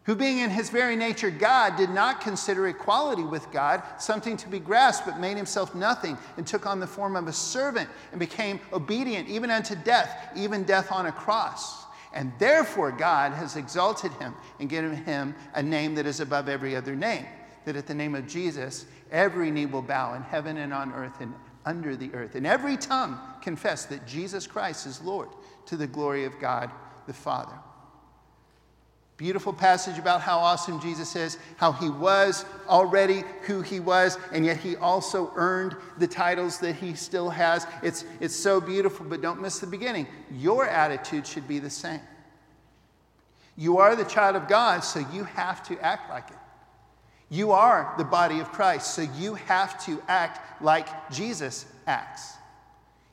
who, 0.04 0.16
being 0.16 0.40
in 0.40 0.50
his 0.50 0.70
very 0.70 0.96
nature 0.96 1.32
God, 1.32 1.78
did 1.78 1.90
not 1.90 2.20
consider 2.20 2.68
equality 2.68 3.24
with 3.24 3.50
God 3.52 3.82
something 3.98 4.36
to 4.38 4.50
be 4.50 4.60
grasped, 4.60 5.06
but 5.06 5.20
made 5.20 5.38
himself 5.38 5.74
nothing 5.74 6.18
and 6.36 6.46
took 6.46 6.66
on 6.66 6.80
the 6.80 6.88
form 6.88 7.16
of 7.16 7.28
a 7.28 7.34
servant 7.34 7.90
and 8.12 8.20
became 8.20 8.60
obedient 8.74 9.30
even 9.30 9.52
unto 9.52 9.76
death, 9.76 10.32
even 10.36 10.64
death 10.64 10.92
on 10.92 11.06
a 11.06 11.12
cross. 11.12 11.86
And 12.14 12.34
therefore, 12.40 12.92
God 12.92 13.32
has 13.32 13.56
exalted 13.56 14.12
him 14.14 14.34
and 14.60 14.70
given 14.70 14.96
him 14.96 15.34
a 15.54 15.64
name 15.64 15.96
that 15.96 16.06
is 16.06 16.20
above 16.20 16.50
every 16.50 16.76
other 16.76 16.94
name, 16.94 17.26
that 17.64 17.78
at 17.78 17.88
the 17.88 17.94
name 17.94 18.16
of 18.16 18.28
Jesus, 18.28 18.86
Every 19.12 19.52
knee 19.52 19.66
will 19.66 19.82
bow 19.82 20.14
in 20.14 20.24
heaven 20.24 20.58
and 20.58 20.74
on 20.74 20.94
earth 20.94 21.20
and 21.20 21.34
under 21.66 21.96
the 21.96 22.12
earth, 22.14 22.36
and 22.36 22.48
every 22.48 22.76
tongue 22.76 23.20
confess 23.42 23.86
that 23.86 24.08
Jesus 24.08 24.48
Christ 24.48 24.88
is 24.88 25.02
Lord 25.02 25.30
to 25.68 25.78
the 25.78 25.86
glory 25.86 26.26
of 26.26 26.40
God 26.40 26.72
the 27.06 27.14
Father. 27.14 27.54
Beautiful 29.18 29.54
passage 29.54 30.00
about 30.00 30.22
how 30.22 30.40
awesome 30.40 30.80
Jesus 30.82 31.16
is, 31.16 31.38
how 31.58 31.72
he 31.72 31.90
was 31.90 32.44
already 32.68 33.24
who 33.44 33.62
he 33.62 33.80
was, 33.80 34.18
and 34.32 34.44
yet 34.44 34.58
he 34.58 34.76
also 34.78 35.32
earned 35.36 35.76
the 36.00 36.08
titles 36.08 36.58
that 36.60 36.74
he 36.74 36.96
still 36.96 37.30
has. 37.30 37.68
It's, 37.84 38.04
it's 38.20 38.36
so 38.36 38.60
beautiful, 38.60 39.06
but 39.06 39.22
don't 39.22 39.40
miss 39.40 39.60
the 39.60 39.68
beginning. 39.68 40.08
Your 40.32 40.66
attitude 40.68 41.28
should 41.28 41.48
be 41.48 41.60
the 41.60 41.70
same. 41.70 42.00
You 43.56 43.78
are 43.78 43.96
the 43.96 44.06
child 44.06 44.36
of 44.36 44.48
God, 44.48 44.80
so 44.80 45.06
you 45.14 45.26
have 45.26 45.62
to 45.68 45.80
act 45.86 46.10
like 46.10 46.32
it. 46.32 46.38
You 47.32 47.52
are 47.54 47.96
the 47.98 48.04
body 48.04 48.42
of 48.42 48.52
Christ, 48.52 48.94
so 48.94 49.04
you 49.18 49.36
have 49.36 49.84
to 49.86 50.04
act 50.10 50.62
like 50.62 51.10
Jesus 51.10 51.66
acts. 51.88 52.34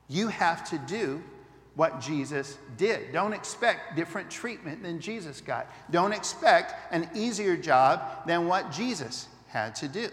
You 0.08 0.26
have 0.26 0.68
to 0.70 0.78
do 0.78 1.22
what 1.76 2.00
Jesus 2.00 2.58
did. 2.76 3.12
Don't 3.12 3.32
expect 3.32 3.94
different 3.94 4.28
treatment 4.28 4.82
than 4.82 5.00
Jesus 5.00 5.40
got. 5.40 5.70
Don't 5.92 6.12
expect 6.12 6.74
an 6.92 7.08
easier 7.14 7.56
job 7.56 8.26
than 8.26 8.48
what 8.48 8.72
Jesus 8.72 9.28
had 9.46 9.76
to 9.76 9.86
do. 9.86 10.08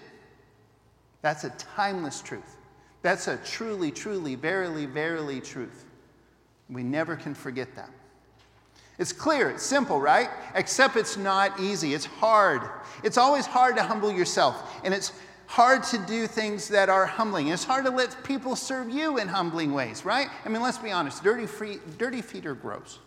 That's 1.24 1.44
a 1.44 1.50
timeless 1.50 2.22
truth. 2.22 2.58
That's 3.02 3.28
a 3.28 3.38
truly, 3.38 3.90
truly, 3.90 4.36
verily, 4.36 4.86
verily 4.86 5.42
truth. 5.42 5.86
We 6.70 6.84
never 6.84 7.16
can 7.16 7.34
forget 7.34 7.76
that. 7.76 7.90
It's 8.98 9.12
clear, 9.12 9.50
it's 9.50 9.64
simple, 9.64 10.00
right? 10.00 10.30
Except 10.54 10.96
it's 10.96 11.18
not 11.18 11.60
easy. 11.60 11.94
It's 11.94 12.06
hard. 12.06 12.62
It's 13.04 13.18
always 13.18 13.46
hard 13.46 13.76
to 13.76 13.84
humble 13.84 14.12
yourself, 14.12 14.80
and 14.84 14.94
it's 14.94 15.12
hard 15.48 15.84
to 15.84 15.98
do 16.00 16.28
things 16.28 16.68
that 16.70 16.90
are 16.90 17.06
humbling. 17.06 17.50
It's 17.50 17.64
hard 17.64 17.86
to 17.86 17.92
let 17.92 18.24
people 18.24 18.56
serve 18.56 18.90
you 18.90 19.18
in 19.18 19.28
humbling 19.28 19.74
ways, 19.74 20.06
right? 20.06 20.28
I 20.44 20.50
mean, 20.50 20.62
let's 20.62 20.78
be 20.78 20.92
honest. 20.92 21.24
Dirty 21.24 21.46
feet, 21.46 21.98
dirty 21.98 22.22
feet 22.22 22.46
are 22.46 22.56
gross. 22.56 23.00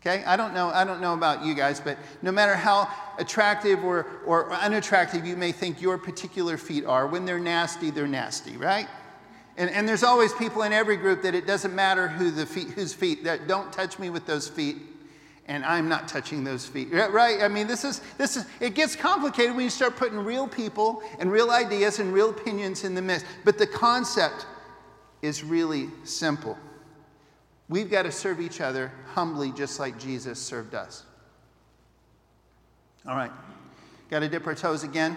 Okay? 0.00 0.24
I 0.24 0.36
don't 0.36 0.54
know, 0.54 0.68
I 0.68 0.84
don't 0.84 1.00
know 1.00 1.14
about 1.14 1.44
you 1.44 1.52
guys, 1.54 1.80
but 1.80 1.98
no 2.22 2.30
matter 2.30 2.54
how 2.54 2.88
attractive 3.18 3.84
or, 3.84 4.06
or 4.24 4.52
unattractive 4.52 5.26
you 5.26 5.36
may 5.36 5.50
think 5.52 5.82
your 5.82 5.98
particular 5.98 6.56
feet 6.56 6.84
are, 6.84 7.06
when 7.06 7.24
they're 7.24 7.40
nasty, 7.40 7.90
they're 7.90 8.06
nasty, 8.06 8.56
right? 8.56 8.88
And, 9.56 9.70
and 9.70 9.88
there's 9.88 10.02
always 10.02 10.32
people 10.34 10.62
in 10.62 10.72
every 10.72 10.96
group 10.96 11.22
that 11.22 11.34
it 11.34 11.46
doesn't 11.46 11.74
matter 11.74 12.08
who 12.08 12.30
the 12.30 12.44
feet, 12.44 12.68
whose 12.70 12.92
feet, 12.92 13.24
that 13.24 13.48
don't 13.48 13.72
touch 13.72 13.98
me 13.98 14.10
with 14.10 14.26
those 14.26 14.48
feet 14.48 14.76
and 15.48 15.64
I'm 15.64 15.88
not 15.88 16.08
touching 16.08 16.44
those 16.44 16.66
feet. 16.66 16.92
Right? 16.92 17.40
I 17.40 17.48
mean, 17.48 17.66
this 17.66 17.84
is 17.84 18.00
this 18.18 18.36
is 18.36 18.46
it 18.60 18.74
gets 18.74 18.96
complicated 18.96 19.54
when 19.54 19.64
you 19.64 19.70
start 19.70 19.96
putting 19.96 20.18
real 20.18 20.48
people 20.48 21.02
and 21.18 21.30
real 21.30 21.50
ideas 21.50 22.00
and 22.00 22.12
real 22.12 22.30
opinions 22.30 22.84
in 22.84 22.94
the 22.94 23.02
mix. 23.02 23.24
But 23.44 23.58
the 23.58 23.66
concept 23.66 24.46
is 25.22 25.44
really 25.44 25.88
simple. 26.04 26.58
We've 27.68 27.90
got 27.90 28.02
to 28.02 28.12
serve 28.12 28.40
each 28.40 28.60
other 28.60 28.92
humbly 29.12 29.52
just 29.52 29.80
like 29.80 29.98
Jesus 29.98 30.38
served 30.38 30.74
us. 30.74 31.04
All 33.08 33.16
right. 33.16 33.32
Got 34.10 34.20
to 34.20 34.28
dip 34.28 34.46
our 34.46 34.54
toes 34.54 34.84
again. 34.84 35.16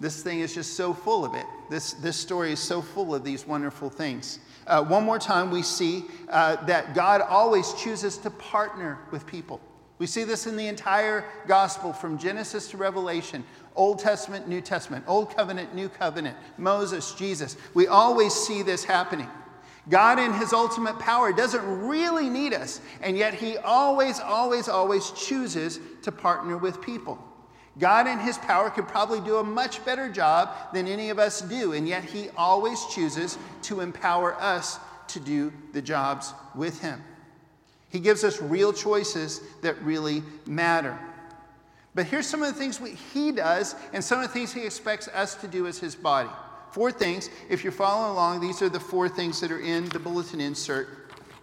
This 0.00 0.22
thing 0.22 0.40
is 0.40 0.54
just 0.54 0.74
so 0.74 0.94
full 0.94 1.24
of 1.24 1.34
it. 1.34 1.46
This, 1.70 1.94
this 1.94 2.16
story 2.16 2.52
is 2.52 2.60
so 2.60 2.80
full 2.80 3.14
of 3.14 3.24
these 3.24 3.46
wonderful 3.46 3.90
things. 3.90 4.38
Uh, 4.66 4.84
one 4.84 5.04
more 5.04 5.18
time, 5.18 5.50
we 5.50 5.62
see 5.62 6.04
uh, 6.28 6.56
that 6.66 6.94
God 6.94 7.20
always 7.20 7.72
chooses 7.74 8.16
to 8.18 8.30
partner 8.30 8.98
with 9.10 9.26
people. 9.26 9.60
We 9.98 10.06
see 10.06 10.22
this 10.22 10.46
in 10.46 10.56
the 10.56 10.68
entire 10.68 11.24
gospel 11.48 11.92
from 11.92 12.18
Genesis 12.18 12.70
to 12.70 12.76
Revelation 12.76 13.44
Old 13.74 13.98
Testament, 13.98 14.48
New 14.48 14.60
Testament, 14.60 15.04
Old 15.06 15.34
Covenant, 15.34 15.74
New 15.74 15.88
Covenant, 15.88 16.36
Moses, 16.56 17.14
Jesus. 17.14 17.56
We 17.74 17.86
always 17.86 18.34
see 18.34 18.62
this 18.62 18.84
happening. 18.84 19.28
God, 19.88 20.18
in 20.18 20.32
his 20.34 20.52
ultimate 20.52 20.98
power, 20.98 21.32
doesn't 21.32 21.64
really 21.86 22.28
need 22.28 22.52
us, 22.52 22.80
and 23.00 23.16
yet 23.16 23.34
he 23.34 23.56
always, 23.58 24.20
always, 24.20 24.68
always 24.68 25.10
chooses 25.12 25.80
to 26.02 26.12
partner 26.12 26.58
with 26.58 26.82
people. 26.82 27.24
God, 27.78 28.06
in 28.06 28.18
His 28.18 28.38
power, 28.38 28.70
could 28.70 28.88
probably 28.88 29.20
do 29.20 29.36
a 29.36 29.44
much 29.44 29.84
better 29.84 30.10
job 30.10 30.50
than 30.72 30.88
any 30.88 31.10
of 31.10 31.18
us 31.18 31.40
do, 31.40 31.72
and 31.72 31.86
yet 31.86 32.04
He 32.04 32.28
always 32.36 32.84
chooses 32.86 33.38
to 33.62 33.80
empower 33.80 34.34
us 34.34 34.78
to 35.08 35.20
do 35.20 35.52
the 35.72 35.82
jobs 35.82 36.34
with 36.54 36.80
Him. 36.80 37.02
He 37.90 38.00
gives 38.00 38.24
us 38.24 38.42
real 38.42 38.72
choices 38.72 39.40
that 39.62 39.80
really 39.82 40.22
matter. 40.46 40.98
But 41.94 42.06
here's 42.06 42.26
some 42.26 42.42
of 42.42 42.52
the 42.52 42.58
things 42.58 42.80
we, 42.80 42.94
He 42.94 43.32
does, 43.32 43.74
and 43.92 44.02
some 44.02 44.20
of 44.20 44.26
the 44.26 44.32
things 44.32 44.52
He 44.52 44.64
expects 44.64 45.08
us 45.08 45.34
to 45.36 45.48
do 45.48 45.66
as 45.66 45.78
His 45.78 45.94
body. 45.94 46.30
Four 46.72 46.92
things. 46.92 47.30
If 47.48 47.64
you're 47.64 47.72
following 47.72 48.10
along, 48.10 48.40
these 48.40 48.60
are 48.60 48.68
the 48.68 48.80
four 48.80 49.08
things 49.08 49.40
that 49.40 49.50
are 49.50 49.60
in 49.60 49.88
the 49.88 49.98
bulletin 49.98 50.40
insert. 50.40 50.97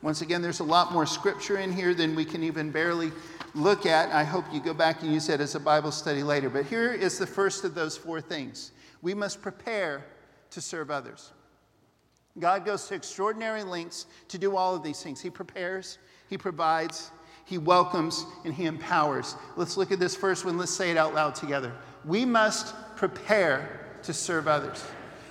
Once 0.06 0.22
again, 0.22 0.40
there's 0.40 0.60
a 0.60 0.64
lot 0.64 0.94
more 0.94 1.08
scripture 1.08 1.58
in 1.58 1.74
here 1.74 1.96
than 1.96 2.14
we 2.14 2.24
can 2.24 2.44
even 2.44 2.70
barely 2.70 3.12
look 3.56 3.88
at. 3.88 4.12
I 4.12 4.24
hope 4.24 4.46
you 4.54 4.60
go 4.62 4.72
back 4.72 5.02
and 5.02 5.12
use 5.12 5.26
that 5.26 5.42
as 5.42 5.56
a 5.56 5.60
Bible 5.60 5.92
study 5.92 6.22
later. 6.22 6.48
But 6.48 6.68
here 6.68 6.94
is 6.94 7.18
the 7.18 7.26
first 7.26 7.64
of 7.64 7.74
those 7.74 7.98
four 7.98 8.22
things 8.22 8.72
we 9.02 9.16
must 9.16 9.42
prepare 9.42 10.06
to 10.52 10.62
serve 10.62 10.92
others. 10.92 11.32
God 12.38 12.66
goes 12.66 12.88
to 12.88 12.94
extraordinary 12.94 13.64
lengths 13.64 14.06
to 14.28 14.38
do 14.38 14.56
all 14.56 14.76
of 14.76 14.84
these 14.84 15.02
things. 15.02 15.22
He 15.22 15.32
prepares, 15.32 15.98
He 16.30 16.38
provides, 16.38 17.10
He 17.44 17.58
welcomes, 17.58 18.28
and 18.44 18.54
He 18.54 18.66
empowers. 18.66 19.36
Let's 19.56 19.76
look 19.76 19.92
at 19.92 19.98
this 19.98 20.16
first 20.16 20.46
one. 20.46 20.56
Let's 20.60 20.72
say 20.72 20.92
it 20.92 20.98
out 20.98 21.16
loud 21.16 21.34
together. 21.34 21.74
We 22.06 22.26
must 22.26 22.76
prepare 22.96 23.98
to 24.04 24.14
serve 24.14 24.48
others. 24.48 24.86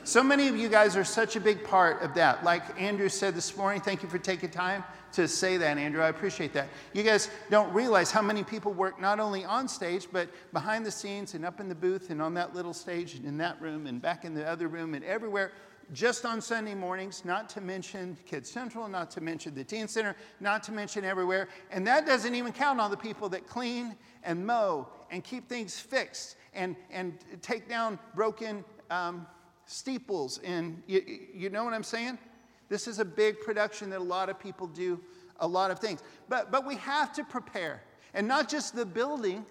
So 0.06 0.22
many 0.22 0.48
of 0.48 0.56
you 0.56 0.68
guys 0.68 0.98
are 0.98 1.04
such 1.04 1.34
a 1.34 1.40
big 1.40 1.64
part 1.64 2.02
of 2.02 2.12
that. 2.12 2.44
Like 2.44 2.78
Andrew 2.78 3.08
said 3.08 3.34
this 3.34 3.56
morning, 3.56 3.80
thank 3.80 4.02
you 4.02 4.08
for 4.10 4.18
taking 4.18 4.50
time 4.50 4.84
to 5.12 5.26
say 5.26 5.56
that, 5.56 5.78
Andrew. 5.78 6.02
I 6.02 6.08
appreciate 6.08 6.52
that. 6.52 6.68
You 6.92 7.02
guys 7.02 7.30
don't 7.48 7.72
realize 7.72 8.10
how 8.10 8.20
many 8.20 8.44
people 8.44 8.74
work 8.74 9.00
not 9.00 9.18
only 9.18 9.46
on 9.46 9.66
stage, 9.66 10.08
but 10.12 10.28
behind 10.52 10.84
the 10.84 10.90
scenes 10.90 11.32
and 11.32 11.42
up 11.42 11.58
in 11.58 11.70
the 11.70 11.74
booth 11.74 12.10
and 12.10 12.20
on 12.20 12.34
that 12.34 12.54
little 12.54 12.74
stage 12.74 13.14
and 13.14 13.24
in 13.24 13.38
that 13.38 13.58
room 13.62 13.86
and 13.86 14.02
back 14.02 14.26
in 14.26 14.34
the 14.34 14.46
other 14.46 14.68
room 14.68 14.92
and 14.92 15.02
everywhere 15.06 15.52
just 15.94 16.26
on 16.26 16.42
Sunday 16.42 16.74
mornings, 16.74 17.24
not 17.24 17.48
to 17.50 17.62
mention 17.62 18.16
Kids 18.26 18.50
Central, 18.50 18.88
not 18.88 19.10
to 19.12 19.22
mention 19.22 19.54
the 19.54 19.64
Teen 19.64 19.88
Center, 19.88 20.16
not 20.38 20.62
to 20.64 20.72
mention 20.72 21.02
everywhere. 21.04 21.48
And 21.70 21.86
that 21.86 22.04
doesn't 22.04 22.34
even 22.34 22.52
count 22.52 22.78
on 22.78 22.90
the 22.90 22.96
people 22.96 23.30
that 23.30 23.46
clean 23.46 23.96
and 24.22 24.46
mow 24.46 24.86
and 25.10 25.24
keep 25.24 25.48
things 25.48 25.78
fixed 25.78 26.36
and, 26.52 26.76
and 26.90 27.18
take 27.40 27.68
down 27.68 27.98
broken 28.14 28.64
um, 28.90 29.26
steeples. 29.66 30.38
And 30.38 30.82
you, 30.86 31.02
you 31.34 31.50
know 31.50 31.64
what 31.64 31.74
I'm 31.74 31.82
saying? 31.82 32.18
This 32.68 32.88
is 32.88 32.98
a 32.98 33.04
big 33.04 33.40
production 33.40 33.90
that 33.90 34.00
a 34.00 34.02
lot 34.02 34.28
of 34.28 34.38
people 34.38 34.66
do 34.66 35.00
a 35.40 35.46
lot 35.46 35.70
of 35.70 35.78
things. 35.78 36.02
But, 36.28 36.50
but 36.50 36.66
we 36.66 36.76
have 36.76 37.12
to 37.14 37.24
prepare. 37.24 37.82
And 38.14 38.28
not 38.28 38.48
just 38.48 38.74
the 38.74 38.86
building, 38.86 39.44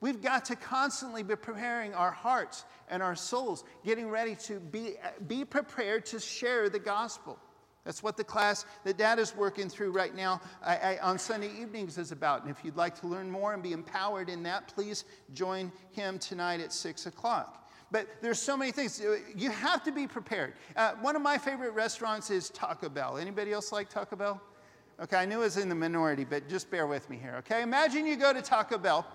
we've 0.00 0.20
got 0.20 0.44
to 0.46 0.56
constantly 0.56 1.22
be 1.22 1.36
preparing 1.36 1.94
our 1.94 2.10
hearts 2.10 2.64
and 2.88 3.02
our 3.02 3.14
souls, 3.14 3.64
getting 3.84 4.08
ready 4.10 4.34
to 4.34 4.60
be, 4.60 4.94
be 5.26 5.44
prepared 5.44 6.04
to 6.06 6.20
share 6.20 6.68
the 6.68 6.78
gospel. 6.78 7.38
That's 7.84 8.02
what 8.02 8.16
the 8.16 8.24
class 8.24 8.66
that 8.84 8.98
Dad 8.98 9.18
is 9.18 9.34
working 9.34 9.68
through 9.70 9.92
right 9.92 10.14
now 10.14 10.40
I, 10.62 10.76
I, 10.76 10.98
on 10.98 11.18
Sunday 11.18 11.50
evenings 11.60 11.96
is 11.96 12.12
about. 12.12 12.42
And 12.42 12.50
if 12.50 12.62
you'd 12.62 12.76
like 12.76 12.98
to 13.00 13.06
learn 13.06 13.30
more 13.30 13.54
and 13.54 13.62
be 13.62 13.72
empowered 13.72 14.28
in 14.28 14.42
that, 14.42 14.68
please 14.68 15.04
join 15.32 15.72
him 15.92 16.18
tonight 16.18 16.60
at 16.60 16.72
6 16.72 17.06
o'clock. 17.06 17.69
But 17.90 18.06
there's 18.22 18.38
so 18.38 18.56
many 18.56 18.70
things. 18.70 19.02
You 19.36 19.50
have 19.50 19.82
to 19.84 19.92
be 19.92 20.06
prepared. 20.06 20.54
Uh, 20.76 20.92
one 21.00 21.16
of 21.16 21.22
my 21.22 21.38
favorite 21.38 21.72
restaurants 21.72 22.30
is 22.30 22.50
Taco 22.50 22.88
Bell. 22.88 23.18
Anybody 23.18 23.52
else 23.52 23.72
like 23.72 23.88
Taco 23.88 24.16
Bell? 24.16 24.40
Okay, 25.02 25.16
I 25.16 25.24
knew 25.24 25.40
it 25.40 25.44
was 25.44 25.56
in 25.56 25.68
the 25.68 25.74
minority, 25.74 26.24
but 26.24 26.48
just 26.48 26.70
bear 26.70 26.86
with 26.86 27.08
me 27.08 27.16
here, 27.16 27.34
okay? 27.38 27.62
Imagine 27.62 28.06
you 28.06 28.16
go 28.16 28.32
to 28.32 28.42
Taco 28.42 28.76
Bell. 28.78 29.06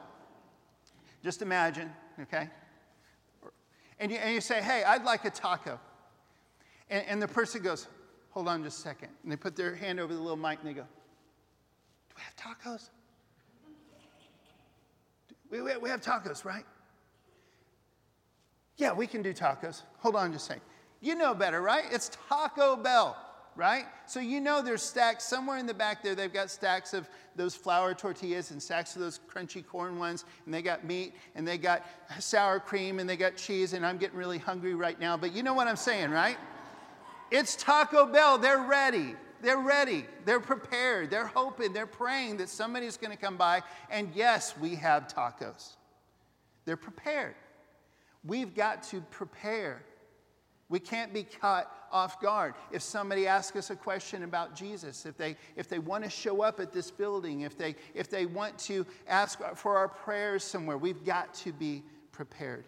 Just 1.23 1.41
imagine, 1.41 1.91
okay? 2.21 2.49
And 3.99 4.11
you, 4.11 4.17
and 4.17 4.33
you 4.33 4.41
say, 4.41 4.61
hey, 4.61 4.83
I'd 4.83 5.03
like 5.03 5.25
a 5.25 5.29
taco. 5.29 5.79
And, 6.89 7.05
and 7.07 7.21
the 7.21 7.27
person 7.27 7.61
goes, 7.61 7.87
hold 8.31 8.47
on 8.47 8.63
just 8.63 8.79
a 8.79 8.81
second. 8.81 9.09
And 9.23 9.31
they 9.31 9.35
put 9.35 9.55
their 9.55 9.75
hand 9.75 9.99
over 9.99 10.13
the 10.13 10.19
little 10.19 10.37
mic 10.37 10.59
and 10.59 10.69
they 10.69 10.73
go, 10.73 10.83
do 10.83 12.15
we 12.15 12.21
have 12.23 12.35
tacos? 12.35 12.89
We, 15.49 15.61
we, 15.61 15.77
we 15.77 15.89
have 15.89 16.01
tacos, 16.01 16.43
right? 16.43 16.65
Yeah, 18.77 18.93
we 18.93 19.07
can 19.07 19.21
do 19.21 19.33
tacos. 19.33 19.83
Hold 19.99 20.15
on 20.15 20.33
just 20.33 20.45
a 20.45 20.47
second. 20.47 20.63
You 21.01 21.15
know 21.15 21.33
better, 21.33 21.61
right? 21.61 21.85
It's 21.91 22.11
Taco 22.29 22.75
Bell, 22.75 23.15
right? 23.55 23.85
So 24.05 24.19
you 24.19 24.41
know 24.41 24.61
there's 24.61 24.81
stacks 24.81 25.23
somewhere 25.23 25.57
in 25.57 25.65
the 25.65 25.73
back 25.73 26.03
there. 26.03 26.15
They've 26.15 26.33
got 26.33 26.49
stacks 26.49 26.93
of 26.93 27.07
those 27.35 27.55
flour 27.55 27.93
tortillas 27.93 28.51
and 28.51 28.61
stacks 28.61 28.95
of 28.95 29.01
those 29.01 29.19
crunchy 29.31 29.65
corn 29.65 29.97
ones, 29.97 30.25
and 30.45 30.53
they 30.53 30.61
got 30.61 30.83
meat, 30.83 31.13
and 31.35 31.47
they 31.47 31.57
got 31.57 31.85
sour 32.19 32.59
cream, 32.59 32.99
and 32.99 33.09
they 33.09 33.17
got 33.17 33.35
cheese, 33.37 33.73
and 33.73 33.85
I'm 33.85 33.97
getting 33.97 34.17
really 34.17 34.39
hungry 34.39 34.73
right 34.73 34.99
now. 34.99 35.15
But 35.15 35.33
you 35.33 35.43
know 35.43 35.53
what 35.53 35.67
I'm 35.67 35.75
saying, 35.75 36.11
right? 36.11 36.37
It's 37.31 37.55
Taco 37.55 38.05
Bell. 38.05 38.37
They're 38.37 38.63
ready. 38.63 39.15
They're 39.41 39.59
ready. 39.59 40.05
They're 40.25 40.39
prepared. 40.39 41.09
They're 41.09 41.27
hoping. 41.27 41.71
They're 41.71 41.85
praying 41.85 42.37
that 42.37 42.49
somebody's 42.49 42.97
going 42.97 43.11
to 43.11 43.17
come 43.17 43.37
by. 43.37 43.61
And 43.89 44.09
yes, 44.15 44.57
we 44.57 44.75
have 44.75 45.07
tacos. 45.07 45.73
They're 46.65 46.77
prepared. 46.77 47.35
We've 48.25 48.55
got 48.55 48.83
to 48.83 49.01
prepare 49.01 49.83
We 50.67 50.79
can't 50.79 51.13
be 51.13 51.23
caught 51.23 51.71
off 51.91 52.19
guard. 52.19 52.55
If 52.71 52.81
somebody 52.81 53.27
asks 53.27 53.55
us 53.55 53.69
a 53.69 53.75
question 53.75 54.23
about 54.23 54.55
Jesus, 54.55 55.05
if 55.05 55.15
they, 55.15 55.35
if 55.55 55.69
they 55.69 55.79
want 55.79 56.03
to 56.03 56.09
show 56.09 56.41
up 56.41 56.59
at 56.59 56.73
this 56.73 56.89
building, 56.89 57.41
if 57.41 57.57
they, 57.57 57.75
if 57.93 58.09
they 58.09 58.25
want 58.25 58.57
to 58.59 58.85
ask 59.07 59.39
for 59.55 59.77
our 59.77 59.87
prayers 59.87 60.43
somewhere, 60.43 60.77
we've 60.77 61.05
got 61.05 61.33
to 61.35 61.53
be 61.53 61.83
prepared. 62.11 62.65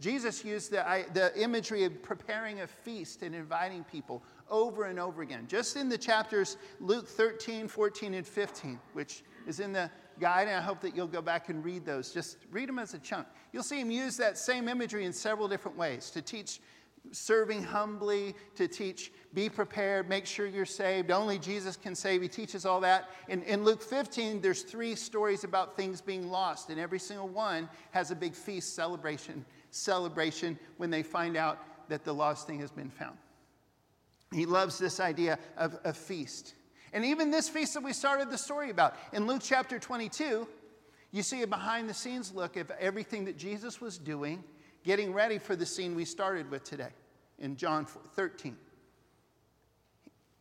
Jesus 0.00 0.44
used 0.44 0.72
the, 0.72 1.04
the 1.12 1.38
imagery 1.40 1.84
of 1.84 2.02
preparing 2.02 2.62
a 2.62 2.66
feast 2.66 3.22
and 3.22 3.34
inviting 3.34 3.84
people 3.84 4.22
over 4.50 4.84
and 4.84 4.98
over 4.98 5.22
again. 5.22 5.46
Just 5.46 5.76
in 5.76 5.88
the 5.88 5.98
chapters 5.98 6.56
Luke 6.80 7.06
13, 7.06 7.68
14, 7.68 8.14
and 8.14 8.26
15, 8.26 8.80
which 8.94 9.22
is 9.46 9.60
in 9.60 9.72
the 9.72 9.90
guide, 10.20 10.48
and 10.48 10.56
I 10.56 10.60
hope 10.60 10.80
that 10.80 10.96
you'll 10.96 11.06
go 11.06 11.22
back 11.22 11.48
and 11.48 11.64
read 11.64 11.84
those. 11.84 12.12
Just 12.12 12.38
read 12.50 12.68
them 12.68 12.78
as 12.78 12.94
a 12.94 12.98
chunk. 12.98 13.26
You'll 13.52 13.62
see 13.62 13.80
him 13.80 13.90
use 13.90 14.16
that 14.16 14.38
same 14.38 14.68
imagery 14.68 15.04
in 15.04 15.12
several 15.12 15.48
different 15.48 15.76
ways 15.76 16.10
to 16.10 16.22
teach 16.22 16.60
serving 17.10 17.62
humbly, 17.62 18.34
to 18.54 18.68
teach 18.68 19.12
be 19.34 19.48
prepared, 19.48 20.08
make 20.08 20.26
sure 20.26 20.46
you're 20.46 20.64
saved. 20.64 21.10
Only 21.10 21.38
Jesus 21.38 21.76
can 21.76 21.94
save. 21.94 22.22
He 22.22 22.28
teaches 22.28 22.64
all 22.64 22.80
that. 22.80 23.10
In, 23.28 23.42
in 23.42 23.64
Luke 23.64 23.82
15, 23.82 24.40
there's 24.40 24.62
three 24.62 24.94
stories 24.94 25.42
about 25.42 25.76
things 25.76 26.00
being 26.00 26.30
lost, 26.30 26.70
and 26.70 26.78
every 26.78 26.98
single 26.98 27.28
one 27.28 27.68
has 27.90 28.10
a 28.10 28.14
big 28.14 28.34
feast 28.34 28.74
celebration, 28.74 29.44
celebration 29.70 30.58
when 30.76 30.90
they 30.90 31.02
find 31.02 31.36
out 31.36 31.58
that 31.88 32.04
the 32.04 32.12
lost 32.12 32.46
thing 32.46 32.60
has 32.60 32.70
been 32.70 32.90
found. 32.90 33.16
He 34.32 34.46
loves 34.46 34.78
this 34.78 35.00
idea 35.00 35.38
of 35.56 35.78
a 35.84 35.92
feast. 35.92 36.54
And 36.92 37.04
even 37.04 37.30
this 37.30 37.48
feast 37.48 37.74
that 37.74 37.82
we 37.82 37.92
started 37.92 38.30
the 38.30 38.38
story 38.38 38.70
about, 38.70 38.96
in 39.12 39.26
Luke 39.26 39.42
chapter 39.42 39.78
22, 39.78 40.46
you 41.10 41.22
see 41.22 41.42
a 41.42 41.46
behind 41.46 41.88
the 41.88 41.94
scenes 41.94 42.34
look 42.34 42.56
of 42.56 42.70
everything 42.72 43.24
that 43.26 43.36
Jesus 43.36 43.80
was 43.80 43.98
doing 43.98 44.44
getting 44.84 45.12
ready 45.12 45.38
for 45.38 45.56
the 45.56 45.66
scene 45.66 45.94
we 45.94 46.04
started 46.04 46.50
with 46.50 46.64
today 46.64 46.90
in 47.38 47.56
John 47.56 47.86
13. 48.14 48.56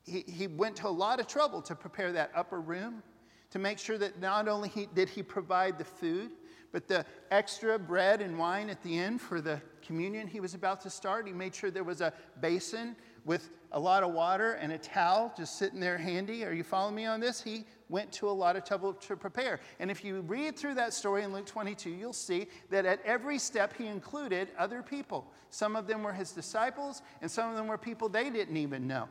He, 0.03 0.21
he 0.21 0.47
went 0.47 0.75
to 0.77 0.87
a 0.87 0.89
lot 0.89 1.19
of 1.19 1.27
trouble 1.27 1.61
to 1.63 1.75
prepare 1.75 2.11
that 2.13 2.31
upper 2.35 2.59
room, 2.59 3.03
to 3.51 3.59
make 3.59 3.77
sure 3.77 3.97
that 3.97 4.19
not 4.19 4.47
only 4.47 4.69
he, 4.69 4.87
did 4.93 5.09
he 5.09 5.21
provide 5.21 5.77
the 5.77 5.85
food, 5.85 6.31
but 6.71 6.87
the 6.87 7.05
extra 7.29 7.77
bread 7.77 8.21
and 8.21 8.37
wine 8.39 8.69
at 8.69 8.81
the 8.81 8.97
end 8.97 9.21
for 9.21 9.41
the 9.41 9.61
communion 9.85 10.25
he 10.27 10.39
was 10.39 10.53
about 10.53 10.81
to 10.81 10.89
start. 10.89 11.27
He 11.27 11.33
made 11.33 11.53
sure 11.53 11.69
there 11.69 11.83
was 11.83 12.01
a 12.01 12.13
basin 12.39 12.95
with 13.25 13.49
a 13.73 13.79
lot 13.79 14.03
of 14.03 14.11
water 14.11 14.53
and 14.53 14.71
a 14.71 14.77
towel 14.77 15.33
just 15.37 15.57
sitting 15.57 15.79
there 15.79 15.97
handy. 15.97 16.43
Are 16.43 16.51
you 16.51 16.63
following 16.63 16.95
me 16.95 17.05
on 17.05 17.19
this? 17.19 17.41
He 17.41 17.65
went 17.89 18.11
to 18.13 18.29
a 18.29 18.31
lot 18.31 18.55
of 18.55 18.65
trouble 18.65 18.93
to 18.93 19.15
prepare. 19.15 19.59
And 19.79 19.89
if 19.89 20.03
you 20.03 20.21
read 20.21 20.57
through 20.57 20.75
that 20.75 20.93
story 20.93 21.23
in 21.23 21.33
Luke 21.33 21.45
22, 21.45 21.89
you'll 21.89 22.13
see 22.13 22.47
that 22.69 22.85
at 22.85 22.99
every 23.05 23.37
step 23.37 23.73
he 23.77 23.87
included 23.87 24.49
other 24.57 24.81
people. 24.81 25.31
Some 25.49 25.75
of 25.75 25.87
them 25.87 26.03
were 26.03 26.13
his 26.13 26.31
disciples, 26.31 27.01
and 27.21 27.29
some 27.29 27.49
of 27.49 27.55
them 27.55 27.67
were 27.67 27.77
people 27.77 28.09
they 28.09 28.29
didn't 28.29 28.57
even 28.57 28.87
know. 28.87 29.07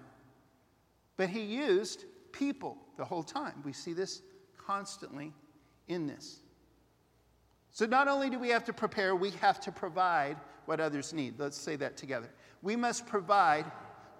But 1.16 1.30
he 1.30 1.40
used 1.40 2.04
people 2.32 2.78
the 2.96 3.04
whole 3.04 3.22
time. 3.22 3.62
We 3.64 3.72
see 3.72 3.92
this 3.92 4.22
constantly 4.56 5.32
in 5.88 6.06
this. 6.06 6.40
So 7.72 7.86
not 7.86 8.08
only 8.08 8.30
do 8.30 8.38
we 8.38 8.48
have 8.48 8.64
to 8.64 8.72
prepare, 8.72 9.14
we 9.14 9.30
have 9.32 9.60
to 9.60 9.72
provide 9.72 10.36
what 10.66 10.80
others 10.80 11.12
need. 11.12 11.38
Let's 11.38 11.56
say 11.56 11.76
that 11.76 11.96
together. 11.96 12.30
We 12.62 12.76
must 12.76 13.06
provide 13.06 13.64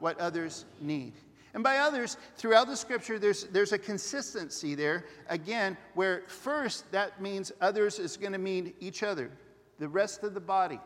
what 0.00 0.19
others 0.19 0.64
need. 0.80 1.12
And 1.52 1.64
by 1.64 1.78
others, 1.78 2.16
throughout 2.37 2.69
the 2.69 2.76
scripture, 2.76 3.19
there's, 3.19 3.45
there's 3.45 3.73
a 3.73 3.78
consistency 3.78 4.75
there, 4.75 5.07
again, 5.28 5.76
where 5.95 6.23
first 6.28 6.90
that 6.92 7.21
means 7.21 7.50
others 7.61 7.99
is 7.99 8.16
going 8.16 8.33
to 8.33 8.38
mean 8.38 8.73
each 8.80 9.02
other, 9.02 9.30
the 9.78 9.88
rest 9.88 10.23
of 10.23 10.35
the 10.35 10.40
body. 10.40 10.78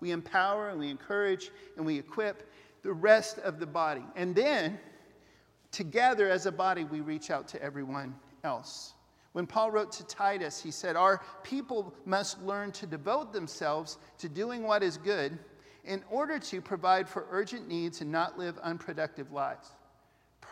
We 0.00 0.10
empower 0.10 0.70
and 0.70 0.78
we 0.78 0.90
encourage 0.90 1.50
and 1.76 1.86
we 1.86 1.98
equip 1.98 2.50
the 2.82 2.92
rest 2.92 3.38
of 3.38 3.60
the 3.60 3.66
body. 3.66 4.04
And 4.16 4.34
then, 4.34 4.78
together 5.70 6.28
as 6.28 6.46
a 6.46 6.52
body, 6.52 6.84
we 6.84 7.00
reach 7.00 7.30
out 7.30 7.46
to 7.48 7.62
everyone 7.62 8.14
else. 8.42 8.94
When 9.32 9.46
Paul 9.46 9.70
wrote 9.70 9.92
to 9.92 10.06
Titus, 10.06 10.60
he 10.60 10.70
said, 10.70 10.96
Our 10.96 11.22
people 11.44 11.94
must 12.04 12.42
learn 12.42 12.72
to 12.72 12.86
devote 12.86 13.32
themselves 13.32 13.98
to 14.18 14.28
doing 14.28 14.64
what 14.64 14.82
is 14.82 14.96
good 14.96 15.38
in 15.88 16.04
order 16.10 16.38
to 16.38 16.60
provide 16.60 17.08
for 17.08 17.26
urgent 17.30 17.66
needs 17.66 18.00
and 18.00 18.12
not 18.12 18.38
live 18.38 18.58
unproductive 18.58 19.32
lives 19.32 19.72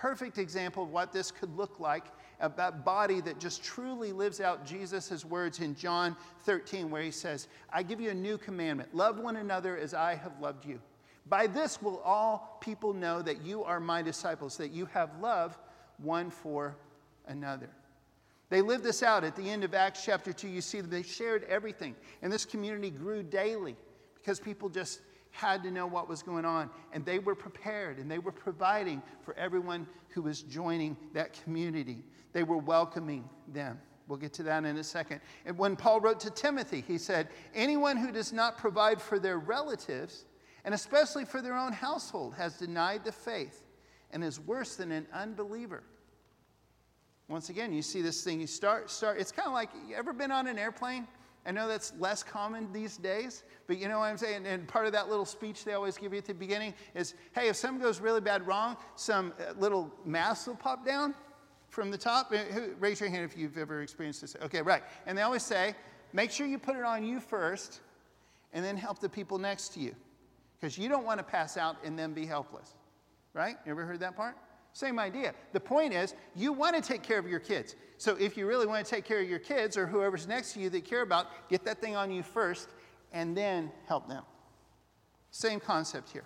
perfect 0.01 0.39
example 0.39 0.83
of 0.83 0.91
what 0.91 1.13
this 1.13 1.31
could 1.31 1.57
look 1.57 1.81
like 1.81 2.05
a 2.41 2.71
body 2.71 3.23
that 3.23 3.41
just 3.41 3.65
truly 3.65 4.13
lives 4.13 4.43
out 4.43 4.67
Jesus' 4.67 5.25
words 5.25 5.61
in 5.61 5.75
John 5.75 6.15
13, 6.43 6.91
where 6.91 7.03
he 7.03 7.11
says, 7.11 7.49
I 7.73 7.83
give 7.83 7.99
you 7.99 8.11
a 8.11 8.15
new 8.15 8.37
commandment 8.37 8.95
love 8.95 9.19
one 9.19 9.37
another 9.37 9.77
as 9.77 9.95
I 9.95 10.15
have 10.17 10.39
loved 10.39 10.67
you. 10.67 10.81
By 11.29 11.47
this 11.47 11.81
will 11.81 11.99
all 12.01 12.59
people 12.61 12.93
know 12.93 13.23
that 13.23 13.43
you 13.43 13.65
are 13.65 13.81
my 13.81 14.03
disciples, 14.03 14.59
that 14.59 14.71
you 14.71 14.85
have 14.87 15.19
love 15.21 15.59
one 15.97 16.31
for 16.31 16.77
another. 17.27 17.71
They 18.51 18.61
lived 18.61 18.85
this 18.85 19.03
out 19.03 19.25
at 19.25 19.35
the 19.35 19.49
end 19.49 19.65
of 19.65 19.75
Acts 19.75 20.05
chapter 20.05 20.33
2. 20.33 20.47
You 20.47 20.61
see 20.61 20.83
that 20.83 20.91
they 20.91 21.03
shared 21.03 21.45
everything, 21.45 21.97
and 22.21 22.31
this 22.31 22.45
community 22.45 22.91
grew 22.91 23.23
daily 23.23 23.77
because 24.15 24.39
people 24.39 24.69
just 24.69 25.01
had 25.37 25.63
to 25.63 25.71
know 25.71 25.87
what 25.87 26.09
was 26.09 26.23
going 26.23 26.47
on, 26.47 26.71
and 26.93 27.05
they 27.05 27.19
were 27.19 27.35
prepared 27.35 27.99
and 27.99 28.11
they 28.11 28.19
were 28.19 28.33
providing 28.33 29.03
for 29.23 29.37
everyone 29.37 29.87
who 30.09 30.23
was 30.23 30.43
joining 30.43 30.97
that 31.13 31.39
community. 31.45 32.03
They 32.33 32.43
were 32.43 32.57
welcoming 32.57 33.29
them. 33.53 33.79
We'll 34.09 34.19
get 34.19 34.33
to 34.35 34.43
that 34.45 34.65
in 34.65 34.77
a 34.79 34.85
second. 34.85 35.21
And 35.45 35.59
when 35.59 35.77
Paul 35.77 36.01
wrote 36.01 36.21
to 36.21 36.31
Timothy, 36.31 36.83
he 36.87 36.97
said, 36.97 37.29
Anyone 37.55 37.99
who 37.99 38.11
does 38.13 38.33
not 38.33 38.57
provide 38.57 39.03
for 39.03 39.19
their 39.19 39.39
relatives, 39.39 40.25
and 40.65 40.73
especially 40.73 41.27
for 41.27 41.43
their 41.43 41.57
own 41.57 41.73
household, 41.73 42.35
has 42.35 42.57
denied 42.57 43.05
the 43.05 43.13
faith 43.13 43.63
and 44.13 44.25
is 44.25 44.41
worse 44.41 44.77
than 44.77 44.91
an 44.91 45.07
unbeliever. 45.13 45.83
Once 47.29 47.51
again, 47.51 47.75
you 47.75 47.83
see 47.83 48.01
this 48.01 48.23
thing, 48.23 48.41
you 48.41 48.47
start, 48.47 48.91
start, 48.91 49.21
it's 49.21 49.33
kind 49.33 49.49
of 49.49 49.53
like, 49.53 49.69
you 49.87 49.97
ever 49.97 50.13
been 50.13 50.31
on 50.31 50.47
an 50.47 50.59
airplane 50.59 51.07
I 51.47 51.53
know 51.53 51.69
that's 51.69 51.93
less 51.99 52.23
common 52.23 52.73
these 52.73 52.97
days, 52.97 53.45
but 53.67 53.79
you 53.79 53.89
know 53.89 54.01
what 54.01 54.07
I'm 54.07 54.19
saying? 54.19 54.47
And 54.47 54.67
part 54.67 54.87
of 54.87 54.93
that 54.93 55.09
little 55.09 55.25
speech 55.25 55.65
they 55.65 55.75
always 55.75 55.97
give 55.97 56.13
you 56.13 56.19
at 56.19 56.25
the 56.25 56.35
beginning 56.35 56.75
is 56.95 57.15
hey, 57.35 57.49
if 57.49 57.57
something 57.57 57.81
goes 57.81 58.01
really 58.01 58.21
bad 58.21 58.47
wrong, 58.47 58.77
some 58.97 59.33
uh, 59.39 59.53
little 59.59 59.93
mask 60.05 60.49
will 60.49 60.57
pop 60.57 60.85
down 60.85 61.15
from 61.69 61.91
the 61.91 61.99
top. 61.99 62.33
Uh, 62.33 62.39
raise 62.81 63.01
your 63.01 63.09
hand 63.09 63.25
if 63.25 63.37
you've 63.37 63.59
ever 63.59 63.83
experienced 63.83 64.23
this. 64.23 64.37
Okay, 64.43 64.61
right. 64.61 64.83
And 65.07 65.17
they 65.17 65.23
always 65.23 65.45
say, 65.45 65.77
make 66.13 66.31
sure 66.31 66.47
you 66.47 66.59
put 66.59 66.77
it 66.77 66.83
on 66.83 67.05
you 67.05 67.21
first 67.21 67.81
and 68.53 68.65
then 68.65 68.77
help 68.77 68.99
the 68.99 69.09
people 69.09 69.39
next 69.39 69.69
to 69.75 69.81
you 69.81 69.95
because 70.59 70.77
you 70.77 70.89
don't 70.89 71.05
want 71.05 71.19
to 71.19 71.25
pass 71.25 71.57
out 71.57 71.77
and 71.85 71.99
then 71.99 72.13
be 72.13 72.27
helpless. 72.27 72.75
Right? 73.35 73.57
You 73.65 73.73
ever 73.73 73.85
heard 73.85 74.01
that 74.01 74.17
part? 74.17 74.37
Same 74.77 74.99
idea. 74.99 75.33
The 75.55 75.61
point 75.61 75.95
is, 75.95 76.15
you 76.35 76.53
want 76.53 76.77
to 76.77 76.83
take 76.83 77.03
care 77.03 77.19
of 77.19 77.27
your 77.27 77.41
kids. 77.41 77.77
So 77.97 78.15
if 78.17 78.37
you 78.37 78.47
really 78.47 78.67
want 78.67 78.85
to 78.85 78.95
take 78.95 79.07
care 79.07 79.23
of 79.23 79.27
your 79.27 79.39
kids 79.39 79.75
or 79.75 79.87
whoever's 79.87 80.29
next 80.29 80.53
to 80.53 80.61
you 80.61 80.69
that 80.69 80.77
you 80.77 80.83
care 80.83 81.01
about, 81.01 81.49
get 81.49 81.65
that 81.65 81.81
thing 81.81 81.97
on 81.97 82.11
you 82.11 82.23
first 82.23 82.69
and 83.11 83.35
then 83.35 83.73
help 83.87 84.07
them. 84.07 84.23
Same 85.31 85.61
concept 85.61 86.11
here. 86.11 86.25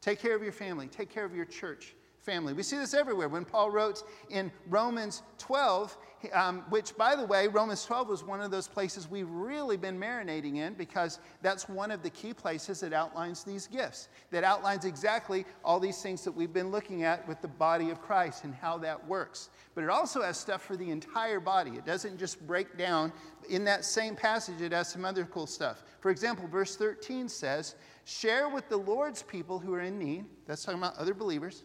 Take 0.00 0.18
care 0.18 0.34
of 0.34 0.42
your 0.42 0.50
family, 0.50 0.88
take 0.88 1.14
care 1.14 1.24
of 1.24 1.32
your 1.32 1.44
church, 1.44 1.94
family. 2.18 2.54
We 2.54 2.64
see 2.64 2.76
this 2.76 2.92
everywhere. 2.92 3.28
When 3.28 3.44
Paul 3.44 3.70
wrote 3.70 4.02
in 4.30 4.50
Romans 4.68 5.22
12, 5.38 5.96
um, 6.32 6.64
which, 6.68 6.96
by 6.96 7.16
the 7.16 7.24
way, 7.24 7.48
Romans 7.48 7.84
12 7.84 8.08
was 8.08 8.24
one 8.24 8.40
of 8.40 8.50
those 8.50 8.68
places 8.68 9.08
we've 9.10 9.28
really 9.30 9.76
been 9.76 9.98
marinating 9.98 10.56
in 10.56 10.74
because 10.74 11.18
that's 11.42 11.68
one 11.68 11.90
of 11.90 12.02
the 12.02 12.10
key 12.10 12.32
places 12.32 12.80
that 12.80 12.92
outlines 12.92 13.44
these 13.44 13.66
gifts, 13.66 14.08
that 14.30 14.44
outlines 14.44 14.84
exactly 14.84 15.44
all 15.64 15.78
these 15.78 16.00
things 16.02 16.24
that 16.24 16.32
we've 16.32 16.52
been 16.52 16.70
looking 16.70 17.04
at 17.04 17.26
with 17.28 17.40
the 17.42 17.48
body 17.48 17.90
of 17.90 18.00
Christ 18.00 18.44
and 18.44 18.54
how 18.54 18.78
that 18.78 19.06
works. 19.06 19.50
But 19.74 19.84
it 19.84 19.90
also 19.90 20.22
has 20.22 20.38
stuff 20.38 20.62
for 20.62 20.76
the 20.76 20.90
entire 20.90 21.40
body. 21.40 21.72
It 21.72 21.84
doesn't 21.84 22.18
just 22.18 22.44
break 22.46 22.78
down. 22.78 23.12
In 23.48 23.64
that 23.64 23.84
same 23.84 24.16
passage, 24.16 24.60
it 24.60 24.72
has 24.72 24.88
some 24.88 25.04
other 25.04 25.24
cool 25.24 25.46
stuff. 25.46 25.82
For 26.00 26.10
example, 26.10 26.46
verse 26.48 26.76
13 26.76 27.28
says, 27.28 27.74
Share 28.04 28.48
with 28.48 28.68
the 28.68 28.76
Lord's 28.76 29.22
people 29.22 29.58
who 29.58 29.74
are 29.74 29.80
in 29.80 29.98
need. 29.98 30.26
That's 30.46 30.64
talking 30.64 30.80
about 30.80 30.96
other 30.96 31.14
believers 31.14 31.64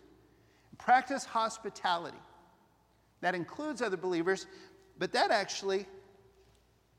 Practice 0.80 1.26
hospitality. 1.26 2.18
That 3.22 3.36
includes 3.36 3.82
other 3.82 3.98
believers, 3.98 4.48
but 4.98 5.12
that 5.14 5.32
actually, 5.32 5.86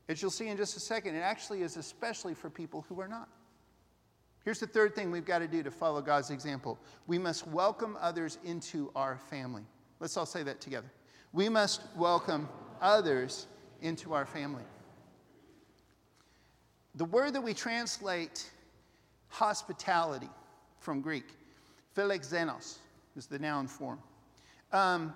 as 0.07 0.21
you'll 0.21 0.31
see 0.31 0.47
in 0.47 0.57
just 0.57 0.77
a 0.77 0.79
second, 0.79 1.15
it 1.15 1.19
actually 1.19 1.61
is 1.61 1.77
especially 1.77 2.33
for 2.33 2.49
people 2.49 2.85
who 2.87 2.99
are 3.01 3.07
not. 3.07 3.29
Here's 4.43 4.59
the 4.59 4.67
third 4.67 4.95
thing 4.95 5.11
we've 5.11 5.25
got 5.25 5.39
to 5.39 5.47
do 5.47 5.61
to 5.61 5.71
follow 5.71 6.01
God's 6.01 6.31
example 6.31 6.79
we 7.07 7.17
must 7.17 7.47
welcome 7.47 7.97
others 8.01 8.37
into 8.43 8.91
our 8.95 9.17
family. 9.17 9.63
Let's 9.99 10.17
all 10.17 10.25
say 10.25 10.43
that 10.43 10.61
together. 10.61 10.91
We 11.31 11.47
must 11.47 11.81
welcome 11.95 12.49
others 12.81 13.47
into 13.81 14.13
our 14.13 14.25
family. 14.25 14.63
The 16.95 17.05
word 17.05 17.33
that 17.33 17.41
we 17.41 17.53
translate 17.53 18.49
hospitality 19.29 20.29
from 20.79 21.01
Greek, 21.01 21.25
philoxenos, 21.95 22.79
is 23.15 23.27
the 23.27 23.39
noun 23.39 23.67
form. 23.67 23.99
Um, 24.73 25.13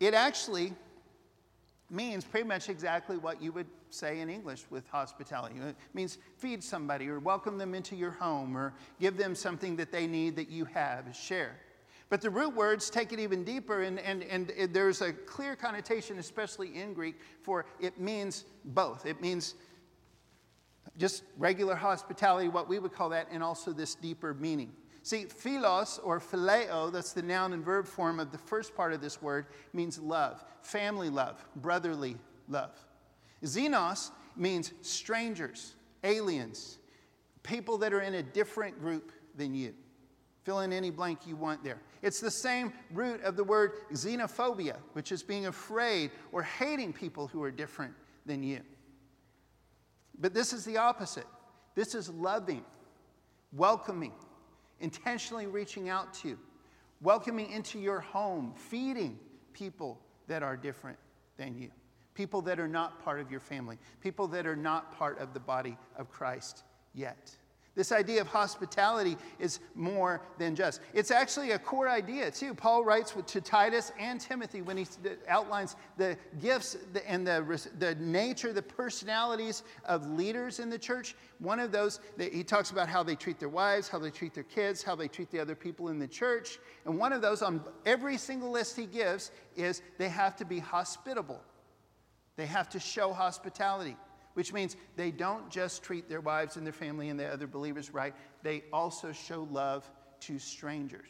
it 0.00 0.14
actually 0.14 0.72
means 1.90 2.24
pretty 2.24 2.46
much 2.46 2.68
exactly 2.68 3.16
what 3.16 3.42
you 3.42 3.52
would 3.52 3.66
say 3.90 4.20
in 4.20 4.28
English 4.28 4.64
with 4.70 4.86
hospitality. 4.88 5.56
It 5.56 5.76
means 5.94 6.18
feed 6.36 6.62
somebody 6.62 7.08
or 7.08 7.18
welcome 7.18 7.56
them 7.56 7.74
into 7.74 7.96
your 7.96 8.10
home 8.10 8.56
or 8.56 8.74
give 9.00 9.16
them 9.16 9.34
something 9.34 9.76
that 9.76 9.90
they 9.90 10.06
need 10.06 10.36
that 10.36 10.50
you 10.50 10.66
have, 10.66 11.14
share. 11.16 11.56
But 12.10 12.20
the 12.20 12.30
root 12.30 12.54
words 12.54 12.88
take 12.88 13.12
it 13.12 13.20
even 13.20 13.44
deeper, 13.44 13.82
and, 13.82 13.98
and, 13.98 14.22
and 14.22 14.50
there's 14.72 15.02
a 15.02 15.12
clear 15.12 15.54
connotation, 15.54 16.18
especially 16.18 16.76
in 16.76 16.94
Greek, 16.94 17.16
for 17.42 17.66
it 17.80 18.00
means 18.00 18.44
both. 18.64 19.04
It 19.04 19.20
means 19.20 19.54
just 20.96 21.22
regular 21.36 21.74
hospitality, 21.74 22.48
what 22.48 22.66
we 22.68 22.78
would 22.78 22.92
call 22.92 23.10
that, 23.10 23.28
and 23.30 23.42
also 23.42 23.72
this 23.72 23.94
deeper 23.94 24.32
meaning. 24.32 24.72
See, 25.08 25.24
philos 25.24 25.98
or 26.04 26.20
phileo, 26.20 26.92
that's 26.92 27.14
the 27.14 27.22
noun 27.22 27.54
and 27.54 27.64
verb 27.64 27.86
form 27.86 28.20
of 28.20 28.30
the 28.30 28.36
first 28.36 28.76
part 28.76 28.92
of 28.92 29.00
this 29.00 29.22
word, 29.22 29.46
means 29.72 29.98
love, 29.98 30.44
family 30.60 31.08
love, 31.08 31.42
brotherly 31.56 32.18
love. 32.46 32.78
Xenos 33.42 34.10
means 34.36 34.74
strangers, 34.82 35.76
aliens, 36.04 36.76
people 37.42 37.78
that 37.78 37.94
are 37.94 38.02
in 38.02 38.16
a 38.16 38.22
different 38.22 38.78
group 38.78 39.10
than 39.34 39.54
you. 39.54 39.72
Fill 40.42 40.60
in 40.60 40.74
any 40.74 40.90
blank 40.90 41.20
you 41.26 41.36
want 41.36 41.64
there. 41.64 41.80
It's 42.02 42.20
the 42.20 42.30
same 42.30 42.70
root 42.92 43.22
of 43.22 43.34
the 43.34 43.44
word 43.44 43.88
xenophobia, 43.94 44.76
which 44.92 45.10
is 45.10 45.22
being 45.22 45.46
afraid 45.46 46.10
or 46.32 46.42
hating 46.42 46.92
people 46.92 47.28
who 47.28 47.42
are 47.42 47.50
different 47.50 47.94
than 48.26 48.42
you. 48.42 48.60
But 50.20 50.34
this 50.34 50.52
is 50.52 50.66
the 50.66 50.76
opposite. 50.76 51.26
This 51.74 51.94
is 51.94 52.10
loving, 52.10 52.62
welcoming, 53.54 54.12
intentionally 54.80 55.46
reaching 55.46 55.88
out 55.88 56.12
to, 56.14 56.38
welcoming 57.00 57.50
into 57.50 57.78
your 57.78 58.00
home, 58.00 58.52
feeding 58.56 59.18
people 59.52 60.00
that 60.26 60.42
are 60.42 60.56
different 60.56 60.98
than 61.36 61.56
you, 61.56 61.70
people 62.14 62.42
that 62.42 62.58
are 62.60 62.68
not 62.68 63.02
part 63.04 63.20
of 63.20 63.30
your 63.30 63.40
family, 63.40 63.78
people 64.00 64.28
that 64.28 64.46
are 64.46 64.56
not 64.56 64.96
part 64.96 65.18
of 65.18 65.34
the 65.34 65.40
body 65.40 65.76
of 65.96 66.10
Christ 66.10 66.64
yet. 66.94 67.36
This 67.78 67.92
idea 67.92 68.20
of 68.20 68.26
hospitality 68.26 69.16
is 69.38 69.60
more 69.76 70.20
than 70.36 70.56
just. 70.56 70.80
It's 70.94 71.12
actually 71.12 71.52
a 71.52 71.60
core 71.60 71.88
idea, 71.88 72.28
too. 72.28 72.52
Paul 72.52 72.84
writes 72.84 73.14
to 73.24 73.40
Titus 73.40 73.92
and 74.00 74.20
Timothy 74.20 74.62
when 74.62 74.76
he 74.76 74.84
outlines 75.28 75.76
the 75.96 76.18
gifts 76.40 76.76
and 77.06 77.24
the, 77.24 77.68
the 77.78 77.94
nature, 77.94 78.52
the 78.52 78.62
personalities 78.62 79.62
of 79.84 80.10
leaders 80.10 80.58
in 80.58 80.70
the 80.70 80.78
church. 80.78 81.14
One 81.38 81.60
of 81.60 81.70
those, 81.70 82.00
he 82.18 82.42
talks 82.42 82.72
about 82.72 82.88
how 82.88 83.04
they 83.04 83.14
treat 83.14 83.38
their 83.38 83.48
wives, 83.48 83.86
how 83.86 84.00
they 84.00 84.10
treat 84.10 84.34
their 84.34 84.42
kids, 84.42 84.82
how 84.82 84.96
they 84.96 85.06
treat 85.06 85.30
the 85.30 85.38
other 85.38 85.54
people 85.54 85.86
in 85.88 86.00
the 86.00 86.08
church. 86.08 86.58
And 86.84 86.98
one 86.98 87.12
of 87.12 87.22
those 87.22 87.42
on 87.42 87.62
every 87.86 88.16
single 88.16 88.50
list 88.50 88.76
he 88.76 88.86
gives 88.86 89.30
is 89.54 89.82
they 89.98 90.08
have 90.08 90.34
to 90.38 90.44
be 90.44 90.58
hospitable, 90.58 91.40
they 92.34 92.46
have 92.46 92.68
to 92.70 92.80
show 92.80 93.12
hospitality 93.12 93.94
which 94.38 94.52
means 94.52 94.76
they 94.94 95.10
don't 95.10 95.50
just 95.50 95.82
treat 95.82 96.08
their 96.08 96.20
wives 96.20 96.56
and 96.56 96.64
their 96.64 96.72
family 96.72 97.08
and 97.08 97.18
the 97.18 97.26
other 97.26 97.48
believers 97.48 97.92
right, 97.92 98.14
they 98.44 98.62
also 98.72 99.10
show 99.10 99.48
love 99.50 99.90
to 100.20 100.38
strangers. 100.38 101.08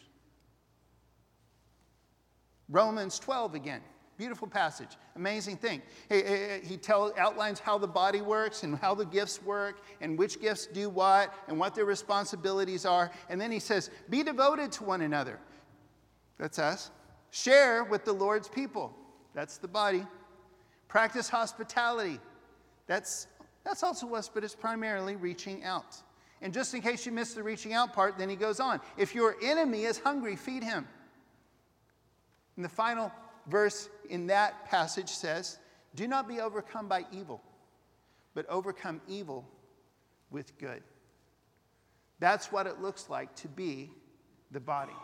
Romans 2.70 3.18
12 3.18 3.54
again. 3.54 3.82
Beautiful 4.16 4.48
passage, 4.48 4.96
amazing 5.14 5.58
thing. 5.58 5.82
He, 6.08 6.22
he 6.64 6.78
tell, 6.78 7.12
outlines 7.18 7.60
how 7.60 7.76
the 7.76 7.86
body 7.86 8.22
works 8.22 8.62
and 8.62 8.78
how 8.78 8.94
the 8.94 9.04
gifts 9.04 9.42
work 9.42 9.82
and 10.00 10.18
which 10.18 10.40
gifts 10.40 10.64
do 10.64 10.88
what 10.88 11.34
and 11.48 11.58
what 11.58 11.74
their 11.74 11.84
responsibilities 11.84 12.86
are. 12.86 13.10
And 13.28 13.38
then 13.38 13.52
he 13.52 13.58
says, 13.58 13.90
Be 14.08 14.22
devoted 14.22 14.72
to 14.72 14.84
one 14.84 15.02
another. 15.02 15.38
That's 16.38 16.58
us. 16.58 16.90
Share 17.30 17.84
with 17.84 18.06
the 18.06 18.12
Lord's 18.14 18.48
people. 18.48 18.96
That's 19.34 19.58
the 19.58 19.68
body. 19.68 20.06
Practice 20.88 21.28
hospitality. 21.28 22.20
That's, 22.88 23.29
that's 23.62 23.85
also 23.85 24.12
us, 24.14 24.29
but 24.29 24.42
it's 24.42 24.57
primarily 24.57 25.14
reaching 25.14 25.62
out. 25.62 25.96
And 26.42 26.53
just 26.53 26.74
in 26.74 26.83
case 26.83 27.07
you 27.07 27.12
missed 27.12 27.37
the 27.37 27.42
reaching 27.42 27.72
out 27.72 27.92
part, 27.92 28.18
then 28.18 28.29
he 28.29 28.35
goes 28.35 28.59
on. 28.59 28.81
If 28.96 29.14
your 29.14 29.37
enemy 29.42 29.85
is 29.85 29.98
hungry, 29.98 30.35
feed 30.35 30.64
him. 30.64 30.88
And 32.57 32.64
the 32.64 32.68
final 32.68 33.12
verse 33.46 33.88
in 34.09 34.27
that 34.29 34.66
passage 34.66 35.11
says, 35.11 35.59
Do 35.94 36.09
not 36.09 36.27
be 36.27 36.40
overcome 36.40 36.88
by 36.88 37.05
evil, 37.12 37.40
but 38.35 38.46
overcome 38.48 39.01
evil 39.07 39.46
with 40.31 40.57
good. 40.59 40.83
That's 42.20 42.51
what 42.51 42.66
it 42.66 42.81
looks 42.81 43.09
like 43.09 43.35
to 43.37 43.48
be 43.48 43.90
the 44.51 44.61
body. 44.61 44.96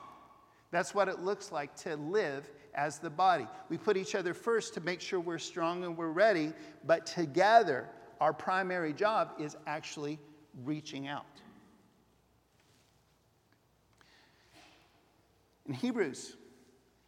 That's 0.70 0.94
what 0.94 1.09
it 1.09 1.20
looks 1.20 1.53
like 1.53 1.75
to 1.83 1.97
live 1.97 2.51
as 2.74 2.98
the 2.98 3.10
body. 3.10 3.46
We 3.68 3.78
put 3.78 3.96
each 3.96 4.14
other 4.14 4.34
first 4.34 4.74
to 4.74 4.80
make 4.80 5.00
sure 5.00 5.20
we're 5.20 5.38
strong 5.38 5.84
and 5.84 5.96
we're 5.96 6.10
ready, 6.10 6.52
but 6.84 7.06
together, 7.06 7.88
our 8.20 8.32
primary 8.32 8.92
job 8.92 9.34
is 9.38 9.56
actually 9.66 10.18
reaching 10.64 11.06
out. 11.06 11.26
In 15.66 15.74
Hebrews, 15.74 16.37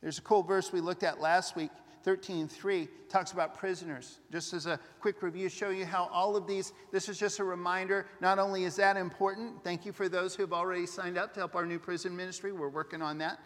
there's 0.00 0.18
a 0.18 0.22
cool 0.22 0.42
verse 0.42 0.72
we 0.72 0.80
looked 0.80 1.02
at 1.02 1.20
last 1.20 1.56
week, 1.56 1.70
13:3 2.04 2.88
talks 3.08 3.32
about 3.32 3.58
prisoners. 3.58 4.20
Just 4.30 4.54
as 4.54 4.66
a 4.66 4.78
quick 5.00 5.22
review, 5.22 5.48
show 5.48 5.70
you 5.70 5.84
how 5.84 6.08
all 6.12 6.36
of 6.36 6.46
these, 6.46 6.72
this 6.92 7.08
is 7.08 7.18
just 7.18 7.40
a 7.40 7.44
reminder. 7.44 8.06
Not 8.20 8.38
only 8.38 8.64
is 8.64 8.76
that 8.76 8.96
important, 8.96 9.62
thank 9.64 9.84
you 9.84 9.92
for 9.92 10.08
those 10.08 10.34
who 10.34 10.42
have 10.42 10.52
already 10.52 10.86
signed 10.86 11.18
up 11.18 11.34
to 11.34 11.40
help 11.40 11.56
our 11.56 11.66
new 11.66 11.78
prison 11.78 12.16
ministry. 12.16 12.52
We're 12.52 12.68
working 12.68 13.02
on 13.02 13.18
that. 13.18 13.40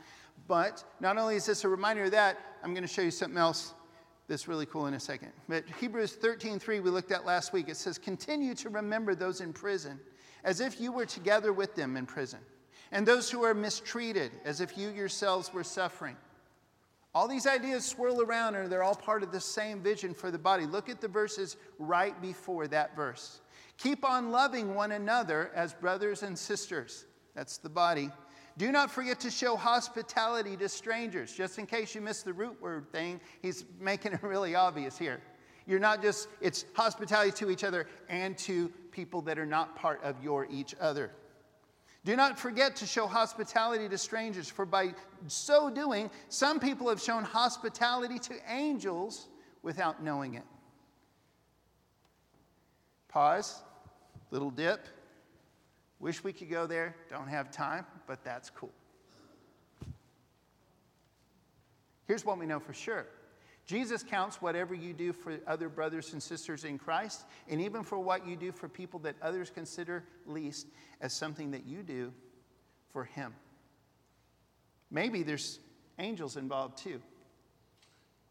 But 0.47 0.85
not 1.01 1.17
only 1.19 1.37
is 1.37 1.47
this 1.47 1.65
a 1.65 1.69
reminder 1.69 2.05
of 2.05 2.11
that, 2.13 2.39
I'm 2.63 2.73
going 2.75 2.83
to 2.83 2.93
show 2.93 3.03
you 3.03 3.11
something 3.11 3.39
else 3.39 3.75
that's 4.29 4.47
really 4.47 4.67
cool 4.67 4.87
in 4.87 4.95
a 4.95 5.01
second. 5.01 5.33
But 5.49 5.65
Hebrews 5.81 6.17
13:3 6.17 6.81
we 6.83 6.91
looked 6.91 7.11
at 7.11 7.25
last 7.25 7.53
week. 7.53 7.69
It 7.69 7.77
says, 7.77 7.99
"Continue 7.99 8.55
to 8.57 8.69
remember 8.69 9.15
those 9.15 9.41
in 9.41 9.53
prison, 9.53 10.01
as 10.45 10.61
if 10.61 10.81
you 10.81 10.93
were 10.93 11.07
together 11.07 11.53
with 11.53 11.75
them 11.75 11.97
in 11.97 12.07
prison, 12.07 12.41
and 12.93 13.07
those 13.07 13.31
who 13.31 13.43
are 13.45 13.55
mistreated, 13.55 14.33
as 14.45 14.61
if 14.61 14.79
you 14.79 14.89
yourselves 14.91 15.53
were 15.53 15.65
suffering." 15.65 16.17
All 17.13 17.27
these 17.27 17.47
ideas 17.47 17.85
swirl 17.85 18.23
around 18.23 18.55
and 18.55 18.71
they're 18.71 18.85
all 18.85 18.95
part 18.95 19.25
of 19.25 19.33
the 19.33 19.41
same 19.41 19.83
vision 19.83 20.15
for 20.15 20.31
the 20.31 20.39
body. 20.39 20.65
Look 20.65 20.89
at 20.89 21.01
the 21.01 21.09
verses 21.09 21.57
right 21.79 22.21
before 22.23 22.69
that 22.69 22.95
verse. 22.95 23.41
Keep 23.79 24.05
on 24.05 24.31
loving 24.31 24.75
one 24.77 24.93
another 24.93 25.51
as 25.55 25.75
brothers 25.75 26.23
and 26.23 26.39
sisters. 26.39 27.07
That's 27.35 27.59
the 27.59 27.69
body 27.69 28.13
do 28.59 28.73
not 28.73 28.91
forget 28.91 29.21
to 29.21 29.31
show 29.31 29.57
hospitality 29.57 30.57
to 30.57 30.69
strangers. 30.69 31.33
Just 31.33 31.59
in 31.59 31.67
case 31.67 31.95
you 31.95 32.01
missed 32.01 32.25
the 32.25 32.33
root 32.33 32.61
word 32.61 32.91
thing, 32.93 33.21
he's 33.43 33.65
making 33.81 34.13
it 34.13 34.23
really 34.23 34.55
obvious 34.55 34.99
here. 34.99 35.21
You're 35.67 35.79
not 35.79 36.03
just, 36.03 36.29
it's 36.41 36.65
hospitality 36.75 37.31
to 37.33 37.51
each 37.51 37.65
other 37.65 37.87
and 38.09 38.37
to 38.39 38.69
people 38.91 39.23
that 39.23 39.39
are 39.39 39.47
not 39.47 39.77
part 39.77 40.03
of 40.03 40.23
your 40.23 40.47
each 40.51 40.75
other. 40.81 41.13
Do 42.05 42.17
not 42.17 42.39
forget 42.39 42.77
to 42.77 42.87
show 42.87 43.07
hospitality 43.07 43.89
to 43.89 43.99
strangers, 43.99 44.49
for 44.49 44.65
by 44.65 44.95
so 45.27 45.69
doing, 45.69 46.11
some 46.29 46.59
people 46.59 46.89
have 46.89 47.01
shown 47.01 47.25
hospitality 47.25 48.19
to 48.21 48.35
angels 48.49 49.29
without 49.63 50.03
knowing 50.03 50.35
it. 50.35 50.45
Pause, 53.09 53.63
little 54.31 54.51
dip. 54.51 54.87
Wish 56.01 56.25
we 56.25 56.33
could 56.33 56.51
go 56.51 56.67
there, 56.67 56.97
don't 57.11 57.29
have 57.29 57.51
time, 57.51 57.85
but 58.07 58.25
that's 58.25 58.49
cool. 58.51 58.73
Here's 62.07 62.25
what 62.25 62.39
we 62.39 62.47
know 62.47 62.59
for 62.59 62.73
sure 62.73 63.07
Jesus 63.67 64.03
counts 64.03 64.43
whatever 64.43 64.75
you 64.75 64.93
do 64.93 65.13
for 65.13 65.39
other 65.47 65.69
brothers 65.69 66.13
and 66.13 66.21
sisters 66.21 66.65
in 66.65 66.79
Christ, 66.79 67.25
and 67.49 67.61
even 67.61 67.85
for 67.85 68.01
what 68.01 68.27
you 68.27 68.35
do 68.35 68.51
for 68.51 68.69
people 68.69 68.99
that 69.01 69.15
others 69.23 69.51
consider 69.51 70.03
least, 70.27 70.67
as 71.01 71.13
something 71.13 71.53
that 71.53 71.67
you 71.67 71.83
do 71.83 72.13
for 72.93 73.05
Him. 73.05 73.33
Maybe 74.91 75.23
there's 75.23 75.61
angels 76.01 76.37
involved 76.37 76.79
too, 76.79 77.01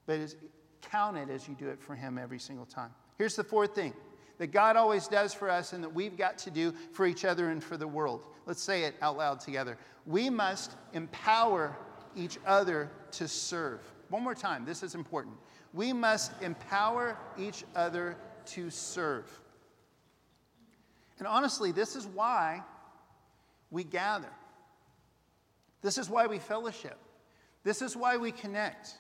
but 0.08 0.20
count 0.82 1.18
it 1.18 1.30
as 1.30 1.48
you 1.48 1.56
do 1.56 1.70
it 1.70 1.82
for 1.82 1.96
Him 1.96 2.18
every 2.18 2.40
single 2.40 2.66
time. 2.66 2.92
Here's 3.18 3.36
the 3.36 3.44
fourth 3.44 3.76
thing 3.76 3.94
that 4.40 4.48
God 4.48 4.76
always 4.76 5.08
does 5.08 5.34
for 5.34 5.50
us 5.50 5.74
and 5.74 5.84
that 5.84 5.94
we've 5.94 6.18
got 6.18 6.38
to 6.40 6.50
do 6.50 6.74
for 6.94 7.06
each 7.06 7.26
other 7.26 7.50
and 7.50 7.64
for 7.64 7.78
the 7.78 7.88
world. 7.88 8.24
Let's 8.48 8.64
say 8.64 8.84
it 8.84 8.96
out 9.02 9.18
loud 9.18 9.40
together. 9.40 9.78
We 10.06 10.30
must 10.30 10.76
empower 10.94 11.78
each 12.16 12.40
other 12.48 12.90
to 13.12 13.28
serve. 13.28 13.82
One 14.10 14.24
more 14.24 14.34
time, 14.34 14.66
this 14.66 14.82
is 14.82 14.96
important. 14.96 15.36
We 15.74 15.94
must 15.94 16.32
empower 16.42 17.20
each 17.38 17.64
other 17.76 18.16
to 18.48 18.70
serve. 18.70 19.30
And 21.20 21.28
honestly, 21.28 21.72
this 21.74 21.98
is 21.98 22.08
why 22.08 22.64
we 23.70 23.84
gather. 23.84 24.32
This 25.82 25.98
is 25.98 26.10
why 26.10 26.28
we 26.28 26.40
fellowship. 26.40 26.98
This 27.64 27.82
is 27.82 27.96
why 27.96 28.16
we 28.16 28.32
connect. 28.32 28.98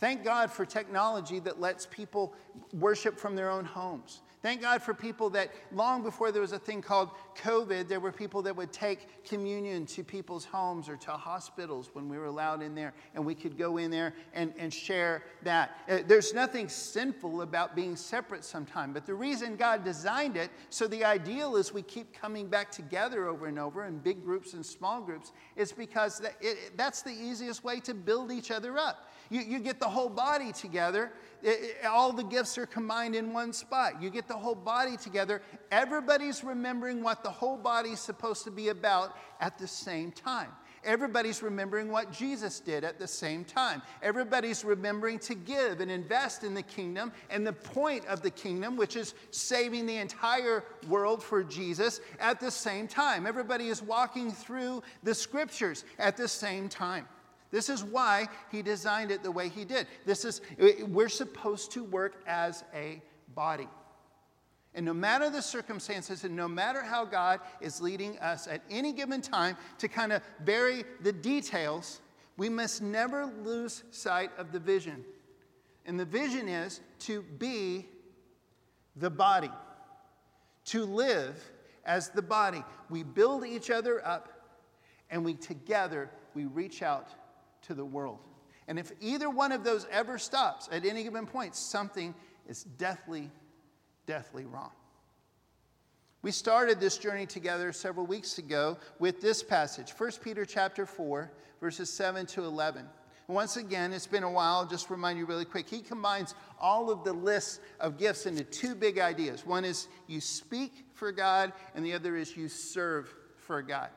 Thank 0.00 0.24
God 0.24 0.50
for 0.50 0.64
technology 0.64 1.38
that 1.40 1.60
lets 1.60 1.86
people 1.86 2.34
worship 2.72 3.18
from 3.18 3.36
their 3.36 3.50
own 3.50 3.64
homes. 3.64 4.22
Thank 4.40 4.62
God 4.62 4.82
for 4.82 4.94
people 4.94 5.30
that 5.30 5.50
long 5.72 6.02
before 6.04 6.30
there 6.30 6.42
was 6.42 6.52
a 6.52 6.58
thing 6.58 6.80
called 6.80 7.10
COVID, 7.36 7.88
there 7.88 7.98
were 7.98 8.12
people 8.12 8.40
that 8.42 8.54
would 8.54 8.72
take 8.72 9.24
communion 9.24 9.84
to 9.86 10.04
people's 10.04 10.44
homes 10.44 10.88
or 10.88 10.96
to 10.98 11.10
hospitals 11.10 11.90
when 11.92 12.08
we 12.08 12.18
were 12.18 12.26
allowed 12.26 12.62
in 12.62 12.74
there, 12.74 12.94
and 13.14 13.24
we 13.24 13.34
could 13.34 13.58
go 13.58 13.78
in 13.78 13.90
there 13.90 14.14
and, 14.34 14.52
and 14.56 14.72
share 14.72 15.24
that. 15.42 15.78
Uh, 15.88 15.98
there's 16.06 16.32
nothing 16.32 16.68
sinful 16.68 17.42
about 17.42 17.74
being 17.74 17.96
separate 17.96 18.44
sometime, 18.44 18.92
but 18.92 19.06
the 19.06 19.14
reason 19.14 19.56
God 19.56 19.84
designed 19.84 20.36
it, 20.36 20.50
so 20.70 20.86
the 20.86 21.04
ideal 21.04 21.56
is 21.56 21.72
we 21.72 21.82
keep 21.82 22.12
coming 22.12 22.46
back 22.46 22.70
together 22.70 23.26
over 23.26 23.46
and 23.46 23.58
over 23.58 23.86
in 23.86 23.98
big 23.98 24.24
groups 24.24 24.52
and 24.52 24.64
small 24.64 25.00
groups, 25.00 25.32
is 25.56 25.72
because 25.72 26.20
that, 26.20 26.36
it, 26.40 26.76
that's 26.76 27.02
the 27.02 27.10
easiest 27.10 27.64
way 27.64 27.80
to 27.80 27.92
build 27.92 28.30
each 28.30 28.52
other 28.52 28.78
up. 28.78 29.10
You, 29.30 29.42
you 29.42 29.58
get 29.58 29.78
the 29.78 29.88
whole 29.88 30.08
body 30.08 30.52
together. 30.52 31.12
It, 31.42 31.76
it, 31.82 31.86
all 31.86 32.12
the 32.12 32.24
gifts 32.24 32.58
are 32.58 32.66
combined 32.66 33.14
in 33.14 33.32
one 33.32 33.52
spot. 33.52 34.02
You 34.02 34.10
get 34.10 34.28
the 34.28 34.36
whole 34.36 34.54
body 34.54 34.96
together. 34.96 35.42
Everybody's 35.70 36.42
remembering 36.42 37.02
what 37.02 37.22
the 37.22 37.30
whole 37.30 37.56
body's 37.56 38.00
supposed 38.00 38.44
to 38.44 38.50
be 38.50 38.68
about 38.68 39.16
at 39.40 39.58
the 39.58 39.68
same 39.68 40.12
time. 40.12 40.48
Everybody's 40.84 41.42
remembering 41.42 41.90
what 41.90 42.12
Jesus 42.12 42.60
did 42.60 42.84
at 42.84 42.98
the 42.98 43.06
same 43.06 43.44
time. 43.44 43.82
Everybody's 44.02 44.64
remembering 44.64 45.18
to 45.20 45.34
give 45.34 45.80
and 45.80 45.90
invest 45.90 46.44
in 46.44 46.54
the 46.54 46.62
kingdom 46.62 47.12
and 47.30 47.46
the 47.46 47.52
point 47.52 48.06
of 48.06 48.22
the 48.22 48.30
kingdom, 48.30 48.76
which 48.76 48.96
is 48.96 49.14
saving 49.30 49.86
the 49.86 49.96
entire 49.96 50.64
world 50.88 51.22
for 51.22 51.42
Jesus 51.42 52.00
at 52.20 52.40
the 52.40 52.50
same 52.50 52.86
time. 52.86 53.26
Everybody 53.26 53.68
is 53.68 53.82
walking 53.82 54.30
through 54.30 54.82
the 55.02 55.14
scriptures 55.14 55.84
at 55.98 56.16
the 56.16 56.28
same 56.28 56.68
time. 56.68 57.06
This 57.50 57.68
is 57.68 57.82
why 57.82 58.28
he 58.50 58.62
designed 58.62 59.10
it 59.10 59.22
the 59.22 59.30
way 59.30 59.48
he 59.48 59.64
did. 59.64 59.86
This 60.04 60.24
is, 60.24 60.40
we're 60.86 61.08
supposed 61.08 61.72
to 61.72 61.84
work 61.84 62.22
as 62.26 62.64
a 62.74 63.02
body. 63.34 63.68
And 64.74 64.84
no 64.84 64.92
matter 64.92 65.30
the 65.30 65.40
circumstances, 65.42 66.24
and 66.24 66.36
no 66.36 66.46
matter 66.46 66.82
how 66.82 67.04
God 67.04 67.40
is 67.60 67.80
leading 67.80 68.18
us 68.18 68.46
at 68.46 68.62
any 68.70 68.92
given 68.92 69.20
time 69.20 69.56
to 69.78 69.88
kind 69.88 70.12
of 70.12 70.22
vary 70.44 70.84
the 71.00 71.12
details, 71.12 72.00
we 72.36 72.48
must 72.48 72.82
never 72.82 73.26
lose 73.26 73.82
sight 73.90 74.30
of 74.36 74.52
the 74.52 74.60
vision. 74.60 75.04
And 75.86 75.98
the 75.98 76.04
vision 76.04 76.48
is 76.48 76.80
to 77.00 77.22
be 77.22 77.86
the 78.94 79.10
body, 79.10 79.50
to 80.66 80.84
live 80.84 81.42
as 81.84 82.10
the 82.10 82.22
body. 82.22 82.62
We 82.90 83.02
build 83.02 83.46
each 83.46 83.70
other 83.70 84.06
up, 84.06 84.28
and 85.10 85.24
we 85.24 85.34
together 85.34 86.10
we 86.34 86.44
reach 86.44 86.82
out 86.82 87.08
to 87.62 87.74
the 87.74 87.84
world. 87.84 88.18
And 88.66 88.78
if 88.78 88.92
either 89.00 89.30
one 89.30 89.52
of 89.52 89.64
those 89.64 89.86
ever 89.90 90.18
stops 90.18 90.68
at 90.70 90.84
any 90.84 91.02
given 91.02 91.26
point, 91.26 91.56
something 91.56 92.14
is 92.46 92.64
deathly, 92.64 93.30
deathly 94.06 94.44
wrong. 94.44 94.72
We 96.20 96.32
started 96.32 96.80
this 96.80 96.98
journey 96.98 97.26
together 97.26 97.72
several 97.72 98.04
weeks 98.04 98.38
ago 98.38 98.76
with 98.98 99.20
this 99.20 99.42
passage, 99.42 99.92
1 99.96 100.10
Peter 100.22 100.44
chapter 100.44 100.84
4, 100.84 101.30
verses 101.60 101.90
7 101.90 102.26
to 102.26 102.44
11. 102.44 102.84
And 103.28 103.34
once 103.34 103.56
again, 103.56 103.92
it's 103.92 104.06
been 104.06 104.22
a 104.22 104.30
while, 104.30 104.66
just 104.66 104.90
remind 104.90 105.18
you 105.18 105.26
really 105.26 105.44
quick. 105.44 105.68
He 105.68 105.80
combines 105.80 106.34
all 106.60 106.90
of 106.90 107.04
the 107.04 107.12
lists 107.12 107.60
of 107.78 107.98
gifts 107.98 108.26
into 108.26 108.42
two 108.42 108.74
big 108.74 108.98
ideas. 108.98 109.46
One 109.46 109.64
is 109.64 109.86
you 110.06 110.20
speak 110.20 110.86
for 110.94 111.12
God, 111.12 111.52
and 111.74 111.84
the 111.84 111.92
other 111.92 112.16
is 112.16 112.36
you 112.36 112.48
serve 112.48 113.14
for 113.36 113.62
God. 113.62 113.90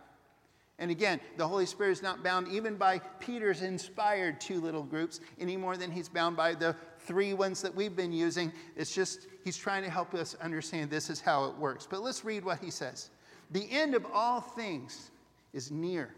And 0.82 0.90
again, 0.90 1.22
the 1.38 1.48
Holy 1.48 1.68
Spirit 1.68 1.92
is 1.92 2.02
not 2.02 2.24
bound 2.24 2.48
even 2.48 2.76
by 2.76 2.98
Peter's 3.20 3.62
inspired 3.62 4.42
two 4.42 4.60
little 4.60 4.82
groups 4.82 5.20
any 5.40 5.56
more 5.56 5.78
than 5.78 5.92
he's 5.92 6.10
bound 6.10 6.36
by 6.36 6.56
the 6.56 6.76
three 7.02 7.36
ones 7.36 7.62
that 7.62 7.74
we've 7.74 7.96
been 7.96 8.12
using. 8.12 8.52
It's 8.76 8.92
just 8.92 9.28
he's 9.44 9.56
trying 9.56 9.84
to 9.84 9.92
help 9.92 10.16
us 10.16 10.36
understand 10.42 10.90
this 10.90 11.12
is 11.12 11.22
how 11.22 11.46
it 11.46 11.56
works. 11.56 11.88
But 11.88 12.02
let's 12.02 12.26
read 12.26 12.44
what 12.44 12.64
he 12.64 12.72
says. 12.72 13.12
The 13.52 13.70
end 13.70 13.94
of 13.94 14.08
all 14.12 14.42
things 14.42 15.12
is 15.54 15.70
near. 15.70 16.16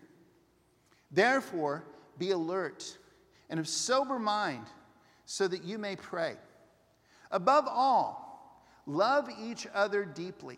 Therefore, 1.11 1.83
be 2.17 2.31
alert 2.31 2.97
and 3.49 3.59
of 3.59 3.67
sober 3.67 4.17
mind 4.17 4.65
so 5.25 5.45
that 5.49 5.65
you 5.65 5.77
may 5.77 5.97
pray. 5.97 6.35
Above 7.31 7.65
all, 7.67 8.63
love 8.85 9.27
each 9.41 9.67
other 9.73 10.05
deeply 10.05 10.57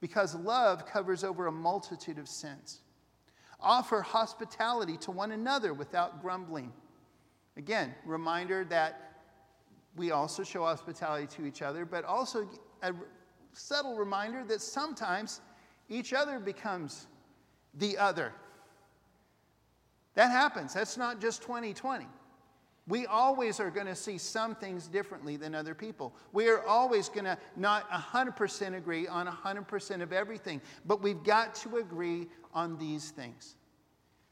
because 0.00 0.34
love 0.34 0.86
covers 0.86 1.22
over 1.22 1.46
a 1.46 1.52
multitude 1.52 2.18
of 2.18 2.26
sins. 2.26 2.80
Offer 3.60 4.02
hospitality 4.02 4.96
to 4.98 5.10
one 5.10 5.32
another 5.32 5.74
without 5.74 6.22
grumbling. 6.22 6.72
Again, 7.56 7.94
reminder 8.04 8.64
that 8.66 9.24
we 9.96 10.12
also 10.12 10.44
show 10.44 10.62
hospitality 10.62 11.26
to 11.36 11.46
each 11.46 11.60
other, 11.60 11.84
but 11.84 12.04
also 12.04 12.48
a 12.82 12.92
subtle 13.52 13.96
reminder 13.96 14.44
that 14.44 14.60
sometimes 14.60 15.40
each 15.88 16.12
other 16.12 16.38
becomes 16.38 17.08
the 17.74 17.98
other. 17.98 18.32
That 20.14 20.30
happens. 20.30 20.74
That's 20.74 20.96
not 20.96 21.20
just 21.20 21.42
2020. 21.42 22.06
We 22.88 23.04
always 23.04 23.60
are 23.60 23.70
going 23.70 23.86
to 23.86 23.94
see 23.94 24.16
some 24.16 24.54
things 24.54 24.88
differently 24.88 25.36
than 25.36 25.54
other 25.54 25.74
people. 25.74 26.14
We 26.32 26.48
are 26.48 26.66
always 26.66 27.10
going 27.10 27.26
to 27.26 27.36
not 27.54 27.88
100% 27.90 28.74
agree 28.74 29.06
on 29.06 29.26
100% 29.26 30.02
of 30.02 30.12
everything, 30.12 30.62
but 30.86 31.02
we've 31.02 31.22
got 31.22 31.54
to 31.56 31.76
agree 31.76 32.28
on 32.54 32.78
these 32.78 33.10
things. 33.10 33.56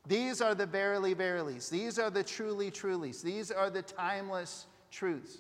These 0.09 0.41
are 0.41 0.55
the 0.55 0.65
verily, 0.65 1.13
verilies. 1.13 1.69
These 1.69 1.99
are 1.99 2.11
the 2.11 2.23
truly, 2.25 2.71
trulies. 2.71 3.23
These 3.23 3.51
are 3.51 3.69
the 3.69 3.83
timeless 3.83 4.67
truths. 4.91 5.39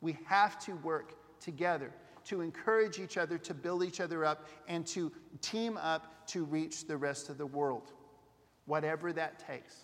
We 0.00 0.16
have 0.26 0.60
to 0.60 0.76
work 0.76 1.14
together 1.40 1.90
to 2.26 2.40
encourage 2.40 3.00
each 3.00 3.16
other, 3.16 3.38
to 3.38 3.54
build 3.54 3.82
each 3.82 4.00
other 4.00 4.24
up, 4.24 4.46
and 4.68 4.86
to 4.88 5.10
team 5.40 5.76
up 5.76 6.26
to 6.28 6.44
reach 6.44 6.86
the 6.86 6.96
rest 6.96 7.30
of 7.30 7.38
the 7.38 7.46
world, 7.46 7.92
whatever 8.66 9.12
that 9.12 9.44
takes, 9.44 9.76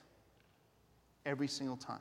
every 1.24 1.48
single 1.48 1.76
time. 1.76 2.00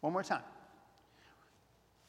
One 0.00 0.12
more 0.12 0.22
time. 0.22 0.42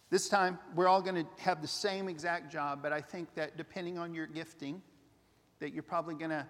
This 0.09 0.27
time, 0.27 0.59
we're 0.75 0.87
all 0.87 1.01
going 1.01 1.15
to 1.15 1.41
have 1.41 1.61
the 1.61 1.67
same 1.67 2.09
exact 2.09 2.51
job, 2.51 2.79
but 2.81 2.91
I 2.91 2.99
think 2.99 3.33
that 3.35 3.55
depending 3.55 3.97
on 3.97 4.13
your 4.13 4.27
gifting, 4.27 4.81
that 5.59 5.73
you're 5.73 5.83
probably 5.83 6.15
going 6.15 6.31
to 6.31 6.45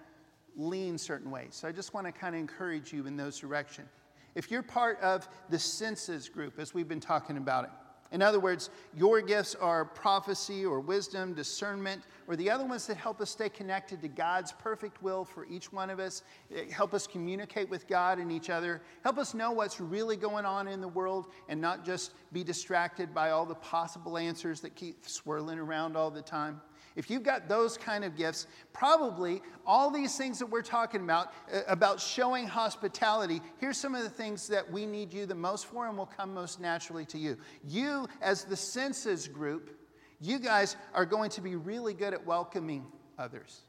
lean 0.56 0.98
certain 0.98 1.30
ways. 1.30 1.50
So 1.52 1.68
I 1.68 1.72
just 1.72 1.94
want 1.94 2.08
to 2.08 2.12
kind 2.12 2.36
of 2.36 2.42
encourage 2.42 2.92
you 2.92 3.06
in 3.06 3.16
those 3.16 3.38
directions. 3.40 3.88
If 4.34 4.50
you're 4.50 4.64
part 4.64 5.00
of 5.02 5.28
the 5.50 5.60
senses 5.60 6.30
group, 6.30 6.58
as 6.58 6.74
we've 6.74 6.88
been 6.88 7.00
talking 7.00 7.38
about 7.38 7.66
it, 7.66 7.70
in 8.12 8.22
other 8.22 8.42
words, 8.42 8.70
your 8.94 9.22
gifts 9.22 9.56
are 9.56 9.86
prophecy 9.86 10.66
or 10.66 10.82
wisdom, 10.82 11.34
discernment, 11.34 12.02
or 12.28 12.36
the 12.36 12.50
other 12.50 12.66
ones 12.66 12.86
that 12.88 12.98
help 12.98 13.22
us 13.22 13.30
stay 13.30 13.48
connected 13.48 14.02
to 14.02 14.10
God's 14.10 14.52
perfect 14.52 15.02
will 15.02 15.24
for 15.24 15.46
each 15.46 15.72
one 15.72 15.90
of 15.90 16.00
us, 16.00 16.24
eh, 16.54 16.66
help 16.70 16.94
us 16.94 17.08
communicate 17.08 17.70
with 17.70 17.88
God 17.88 18.20
and 18.20 18.30
each 18.30 18.50
other, 18.50 18.82
help 19.04 19.18
us 19.18 19.34
know 19.34 19.52
what's 19.52 19.80
really 19.80 20.18
going 20.18 20.46
on 20.46 20.68
in 20.68 20.82
the 20.82 20.88
world 20.88 21.28
and 21.48 21.62
not 21.62 21.86
just 21.86 22.12
be 22.34 22.44
distracted 22.44 23.14
by 23.14 23.30
all 23.30 23.46
the 23.46 23.56
possible 23.56 24.18
answers 24.18 24.60
that 24.60 24.76
keep 24.76 25.08
swirling 25.08 25.58
around 25.58 25.96
all 25.96 26.12
the 26.12 26.22
time. 26.22 26.60
If 26.96 27.10
you've 27.10 27.24
got 27.24 27.48
those 27.48 27.78
kind 27.78 28.04
of 28.04 28.18
gifts, 28.18 28.48
probably 28.74 29.42
all 29.66 29.90
these 29.90 30.18
things 30.18 30.40
that 30.40 30.48
we're 30.48 30.62
talking 30.62 31.02
about, 31.02 31.34
uh, 31.54 31.62
about 31.68 32.00
showing 32.00 32.48
hospitality, 32.48 33.42
here's 33.60 33.78
some 33.78 33.96
of 33.96 34.04
the 34.04 34.10
things 34.10 34.48
that 34.50 34.70
we 34.70 34.86
need 34.86 35.14
you 35.14 35.26
the 35.26 35.36
most 35.36 35.68
for 35.68 35.88
and 35.88 35.98
will 35.98 36.06
come 36.06 36.34
most 36.34 36.60
naturally 36.60 37.06
to 37.06 37.18
you. 37.18 37.38
You, 37.64 38.08
as 38.22 38.44
the 38.44 38.58
senses 38.58 39.28
group, 39.28 39.78
you 40.20 40.38
guys 40.38 40.76
are 40.94 41.06
going 41.06 41.30
to 41.32 41.42
be 41.42 41.56
really 41.56 41.94
good 41.94 42.14
at 42.14 42.26
welcoming 42.26 42.86
others. 43.18 43.62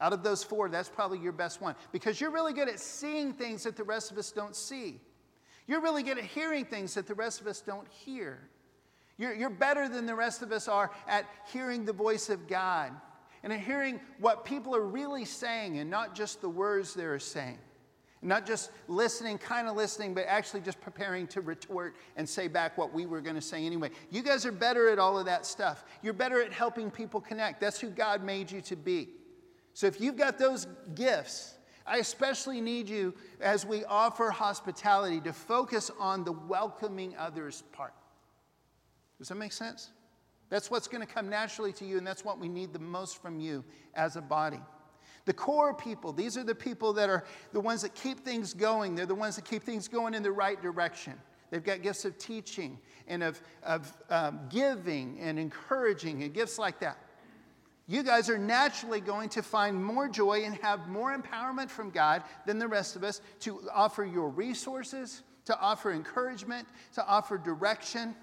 Out 0.00 0.12
of 0.12 0.22
those 0.22 0.44
four, 0.44 0.68
that's 0.68 0.88
probably 0.88 1.18
your 1.18 1.32
best 1.32 1.60
one 1.60 1.74
because 1.92 2.20
you're 2.20 2.30
really 2.30 2.52
good 2.52 2.68
at 2.68 2.80
seeing 2.80 3.32
things 3.32 3.64
that 3.64 3.76
the 3.76 3.84
rest 3.84 4.10
of 4.10 4.18
us 4.18 4.30
don't 4.32 4.54
see. 4.54 5.00
You're 5.66 5.80
really 5.80 6.02
good 6.02 6.18
at 6.18 6.24
hearing 6.24 6.64
things 6.64 6.94
that 6.94 7.06
the 7.06 7.14
rest 7.14 7.40
of 7.40 7.46
us 7.46 7.60
don't 7.60 7.88
hear. 7.88 8.48
You're, 9.16 9.34
you're 9.34 9.50
better 9.50 9.88
than 9.88 10.06
the 10.06 10.14
rest 10.14 10.42
of 10.42 10.52
us 10.52 10.68
are 10.68 10.90
at 11.06 11.26
hearing 11.52 11.84
the 11.84 11.92
voice 11.92 12.30
of 12.30 12.48
God 12.48 12.92
and 13.42 13.52
at 13.52 13.60
hearing 13.60 14.00
what 14.18 14.44
people 14.44 14.74
are 14.74 14.84
really 14.84 15.24
saying 15.24 15.78
and 15.78 15.88
not 15.90 16.14
just 16.14 16.40
the 16.40 16.48
words 16.48 16.94
they're 16.94 17.18
saying. 17.18 17.58
Not 18.22 18.46
just 18.46 18.70
listening, 18.88 19.36
kind 19.36 19.68
of 19.68 19.76
listening, 19.76 20.14
but 20.14 20.24
actually 20.26 20.62
just 20.62 20.80
preparing 20.80 21.26
to 21.28 21.42
retort 21.42 21.94
and 22.16 22.26
say 22.26 22.48
back 22.48 22.78
what 22.78 22.90
we 22.90 23.04
were 23.04 23.20
going 23.20 23.36
to 23.36 23.42
say 23.42 23.66
anyway. 23.66 23.90
You 24.10 24.22
guys 24.22 24.46
are 24.46 24.52
better 24.52 24.88
at 24.88 24.98
all 24.98 25.18
of 25.18 25.26
that 25.26 25.44
stuff. 25.44 25.84
You're 26.02 26.14
better 26.14 26.42
at 26.42 26.50
helping 26.50 26.90
people 26.90 27.20
connect. 27.20 27.60
That's 27.60 27.78
who 27.78 27.90
God 27.90 28.24
made 28.24 28.50
you 28.50 28.62
to 28.62 28.76
be. 28.76 29.10
So 29.74 29.86
if 29.86 30.00
you've 30.00 30.16
got 30.16 30.38
those 30.38 30.66
gifts, 30.94 31.54
I 31.86 31.98
especially 31.98 32.62
need 32.62 32.88
you 32.88 33.12
as 33.42 33.66
we 33.66 33.84
offer 33.84 34.30
hospitality 34.30 35.20
to 35.20 35.34
focus 35.34 35.90
on 35.98 36.24
the 36.24 36.32
welcoming 36.32 37.14
others 37.18 37.62
part. 37.72 37.92
Does 39.18 39.28
that 39.28 39.36
make 39.36 39.52
sense? 39.52 39.90
That's 40.50 40.70
what's 40.70 40.88
going 40.88 41.06
to 41.06 41.12
come 41.12 41.28
naturally 41.28 41.72
to 41.74 41.84
you, 41.84 41.98
and 41.98 42.06
that's 42.06 42.24
what 42.24 42.38
we 42.38 42.48
need 42.48 42.72
the 42.72 42.78
most 42.78 43.20
from 43.20 43.40
you 43.40 43.64
as 43.94 44.16
a 44.16 44.20
body. 44.20 44.60
The 45.24 45.32
core 45.32 45.72
people, 45.72 46.12
these 46.12 46.36
are 46.36 46.44
the 46.44 46.54
people 46.54 46.92
that 46.94 47.08
are 47.08 47.24
the 47.52 47.60
ones 47.60 47.82
that 47.82 47.94
keep 47.94 48.20
things 48.20 48.52
going. 48.52 48.94
They're 48.94 49.06
the 49.06 49.14
ones 49.14 49.36
that 49.36 49.44
keep 49.44 49.62
things 49.62 49.88
going 49.88 50.14
in 50.14 50.22
the 50.22 50.32
right 50.32 50.60
direction. 50.60 51.14
They've 51.50 51.64
got 51.64 51.82
gifts 51.82 52.04
of 52.04 52.18
teaching 52.18 52.78
and 53.06 53.22
of, 53.22 53.40
of 53.62 53.96
um, 54.10 54.40
giving 54.50 55.18
and 55.20 55.38
encouraging 55.38 56.22
and 56.22 56.34
gifts 56.34 56.58
like 56.58 56.80
that. 56.80 56.98
You 57.86 58.02
guys 58.02 58.30
are 58.30 58.38
naturally 58.38 59.00
going 59.00 59.28
to 59.30 59.42
find 59.42 59.82
more 59.82 60.08
joy 60.08 60.44
and 60.44 60.56
have 60.56 60.88
more 60.88 61.16
empowerment 61.16 61.70
from 61.70 61.90
God 61.90 62.22
than 62.46 62.58
the 62.58 62.68
rest 62.68 62.96
of 62.96 63.04
us 63.04 63.20
to 63.40 63.60
offer 63.72 64.04
your 64.04 64.30
resources, 64.30 65.22
to 65.44 65.58
offer 65.58 65.92
encouragement, 65.92 66.66
to 66.94 67.06
offer 67.06 67.36
direction. 67.36 68.14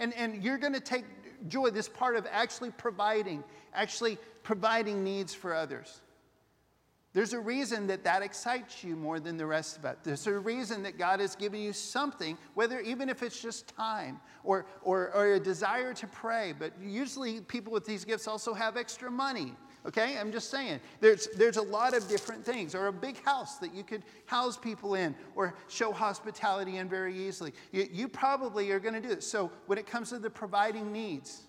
And, 0.00 0.12
and 0.14 0.42
you're 0.42 0.58
going 0.58 0.72
to 0.72 0.80
take 0.80 1.04
joy, 1.46 1.70
this 1.70 1.88
part 1.88 2.16
of 2.16 2.26
actually 2.30 2.70
providing, 2.72 3.44
actually 3.72 4.18
providing 4.42 5.04
needs 5.04 5.32
for 5.34 5.54
others. 5.54 6.00
There's 7.12 7.32
a 7.32 7.40
reason 7.40 7.88
that 7.88 8.04
that 8.04 8.22
excites 8.22 8.84
you 8.84 8.96
more 8.96 9.18
than 9.18 9.36
the 9.36 9.44
rest 9.44 9.76
of 9.76 9.84
it. 9.84 9.98
There's 10.04 10.26
a 10.28 10.38
reason 10.38 10.84
that 10.84 10.96
God 10.96 11.20
has 11.20 11.34
given 11.34 11.60
you 11.60 11.72
something, 11.72 12.38
whether 12.54 12.80
even 12.80 13.08
if 13.08 13.22
it's 13.22 13.42
just 13.42 13.68
time 13.68 14.20
or, 14.44 14.64
or, 14.82 15.12
or 15.12 15.34
a 15.34 15.40
desire 15.40 15.92
to 15.94 16.06
pray. 16.06 16.54
But 16.56 16.72
usually 16.80 17.40
people 17.40 17.72
with 17.72 17.84
these 17.84 18.04
gifts 18.04 18.28
also 18.28 18.54
have 18.54 18.76
extra 18.76 19.10
money. 19.10 19.54
Okay, 19.86 20.18
I'm 20.18 20.30
just 20.30 20.50
saying. 20.50 20.80
There's, 21.00 21.26
there's 21.28 21.56
a 21.56 21.62
lot 21.62 21.96
of 21.96 22.06
different 22.06 22.44
things, 22.44 22.74
or 22.74 22.88
a 22.88 22.92
big 22.92 23.22
house 23.24 23.56
that 23.58 23.74
you 23.74 23.82
could 23.82 24.02
house 24.26 24.56
people 24.56 24.94
in 24.94 25.14
or 25.34 25.54
show 25.68 25.90
hospitality 25.90 26.76
in 26.76 26.88
very 26.88 27.16
easily. 27.16 27.54
You, 27.72 27.88
you 27.90 28.08
probably 28.08 28.70
are 28.72 28.80
going 28.80 28.94
to 28.94 29.00
do 29.00 29.10
it. 29.10 29.22
So, 29.22 29.50
when 29.66 29.78
it 29.78 29.86
comes 29.86 30.10
to 30.10 30.18
the 30.18 30.28
providing 30.28 30.92
needs, 30.92 31.44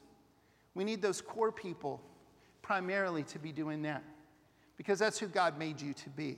we 0.76 0.86
need 0.86 1.02
those 1.02 1.20
core 1.20 1.52
people 1.52 2.02
primarily 2.62 3.24
to 3.24 3.40
be 3.40 3.52
doing 3.52 3.82
that 3.82 4.04
because 4.78 4.98
that's 4.98 5.20
who 5.20 5.28
God 5.28 5.60
made 5.60 5.82
you 5.82 5.94
to 5.94 6.10
be. 6.10 6.38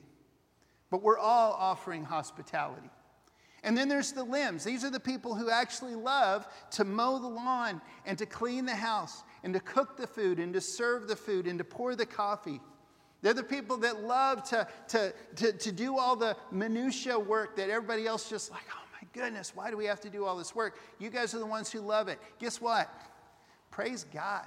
But 0.89 1.03
we're 1.03 1.19
all 1.19 1.53
offering 1.53 2.03
hospitality. 2.03 2.89
And 3.63 3.77
then 3.77 3.87
there's 3.87 4.11
the 4.11 4.23
limbs. 4.23 4.63
These 4.63 4.83
are 4.83 4.89
the 4.89 4.99
people 4.99 5.35
who 5.35 5.49
actually 5.49 5.95
love 5.95 6.47
to 6.71 6.83
mow 6.83 7.17
the 7.19 7.27
lawn 7.27 7.81
and 8.05 8.17
to 8.17 8.25
clean 8.25 8.65
the 8.65 8.75
house 8.75 9.23
and 9.43 9.53
to 9.53 9.59
cook 9.59 9.97
the 9.97 10.07
food 10.07 10.39
and 10.39 10.53
to 10.53 10.61
serve 10.61 11.07
the 11.07 11.15
food 11.15 11.47
and 11.47 11.57
to 11.59 11.63
pour 11.63 11.95
the 11.95 12.05
coffee. 12.05 12.61
They're 13.21 13.33
the 13.33 13.43
people 13.43 13.77
that 13.77 14.03
love 14.03 14.43
to, 14.49 14.67
to, 14.89 15.13
to, 15.37 15.53
to 15.53 15.71
do 15.71 15.97
all 15.97 16.15
the 16.15 16.35
minutia 16.51 17.17
work 17.17 17.55
that 17.55 17.69
everybody 17.69 18.05
else 18.05 18.29
just 18.29 18.51
like, 18.51 18.63
oh 18.71 18.85
my 19.01 19.07
goodness, 19.13 19.53
why 19.55 19.71
do 19.71 19.77
we 19.77 19.85
have 19.85 20.01
to 20.01 20.09
do 20.09 20.25
all 20.25 20.37
this 20.37 20.53
work? 20.53 20.77
You 20.99 21.09
guys 21.09 21.33
are 21.33 21.39
the 21.39 21.45
ones 21.45 21.71
who 21.71 21.79
love 21.79 22.07
it. 22.09 22.19
Guess 22.39 22.59
what? 22.59 22.93
Praise 23.71 24.05
God. 24.13 24.45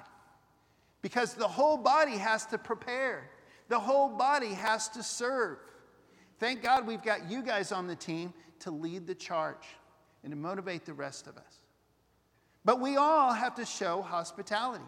Because 1.01 1.35
the 1.35 1.49
whole 1.49 1.77
body 1.77 2.17
has 2.17 2.47
to 2.47 2.59
prepare. 2.59 3.31
The 3.69 3.79
whole 3.79 4.09
body 4.09 4.53
has 4.53 4.89
to 4.91 5.03
serve. 5.03 5.59
Thank 6.39 6.63
God 6.63 6.87
we've 6.87 7.03
got 7.03 7.31
you 7.31 7.43
guys 7.43 7.73
on 7.73 7.87
the 7.87 7.97
team 7.97 8.35
to 8.61 8.71
lead 8.71 9.07
the 9.07 9.15
charge 9.15 9.67
and 10.23 10.33
to 10.33 10.37
motivate 10.37 10.85
the 10.85 10.93
rest 10.93 11.27
of 11.27 11.37
us. 11.37 11.66
But 12.67 12.81
we 12.81 12.97
all 12.97 13.33
have 13.33 13.55
to 13.55 13.65
show 13.65 14.03
hospitality. 14.03 14.85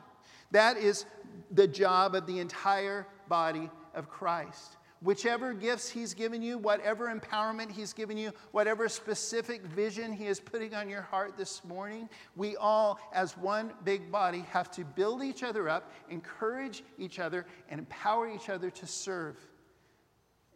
That 0.50 0.76
is 0.76 1.06
the 1.52 1.68
job 1.68 2.16
of 2.16 2.26
the 2.26 2.40
entire 2.40 3.06
body 3.28 3.70
of 3.94 4.10
Christ. 4.10 4.76
Whichever 5.00 5.54
gifts 5.54 5.88
He's 5.88 6.12
given 6.12 6.42
you, 6.42 6.58
whatever 6.58 7.06
empowerment 7.06 7.70
He's 7.70 7.92
given 7.92 8.18
you, 8.18 8.32
whatever 8.50 8.88
specific 8.88 9.62
vision 9.62 10.12
He 10.12 10.26
is 10.26 10.40
putting 10.40 10.74
on 10.74 10.88
your 10.88 11.02
heart 11.02 11.36
this 11.38 11.64
morning, 11.64 12.08
we 12.34 12.56
all, 12.56 12.98
as 13.12 13.38
one 13.38 13.70
big 13.84 14.10
body, 14.10 14.44
have 14.50 14.72
to 14.72 14.84
build 14.84 15.22
each 15.22 15.44
other 15.44 15.68
up, 15.68 15.92
encourage 16.10 16.82
each 16.98 17.20
other, 17.20 17.46
and 17.68 17.78
empower 17.78 18.28
each 18.28 18.48
other 18.48 18.70
to 18.70 18.86
serve. 18.88 19.36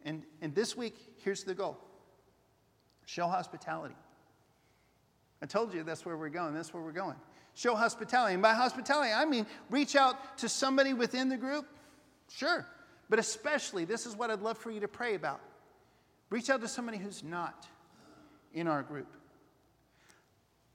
And, 0.03 0.23
and 0.41 0.53
this 0.53 0.75
week, 0.75 0.97
here's 1.19 1.45
the 1.45 1.55
goal 1.55 1.77
show 3.05 3.27
hospitality. 3.27 3.95
I 5.43 5.45
told 5.45 5.73
you 5.73 5.83
that's 5.83 6.05
where 6.05 6.15
we're 6.15 6.29
going. 6.29 6.53
That's 6.53 6.73
where 6.73 6.81
we're 6.81 6.93
going. 6.93 7.17
Show 7.53 7.75
hospitality. 7.75 8.33
And 8.33 8.41
by 8.41 8.53
hospitality, 8.53 9.11
I 9.11 9.25
mean 9.25 9.45
reach 9.69 9.97
out 9.97 10.37
to 10.37 10.47
somebody 10.47 10.93
within 10.93 11.27
the 11.27 11.35
group. 11.35 11.67
Sure. 12.29 12.65
But 13.09 13.19
especially, 13.19 13.83
this 13.83 14.05
is 14.05 14.15
what 14.15 14.31
I'd 14.31 14.41
love 14.41 14.57
for 14.57 14.71
you 14.71 14.79
to 14.79 14.87
pray 14.87 15.15
about. 15.15 15.41
Reach 16.29 16.49
out 16.49 16.61
to 16.61 16.69
somebody 16.69 16.97
who's 16.97 17.23
not 17.23 17.67
in 18.53 18.69
our 18.69 18.83
group. 18.83 19.13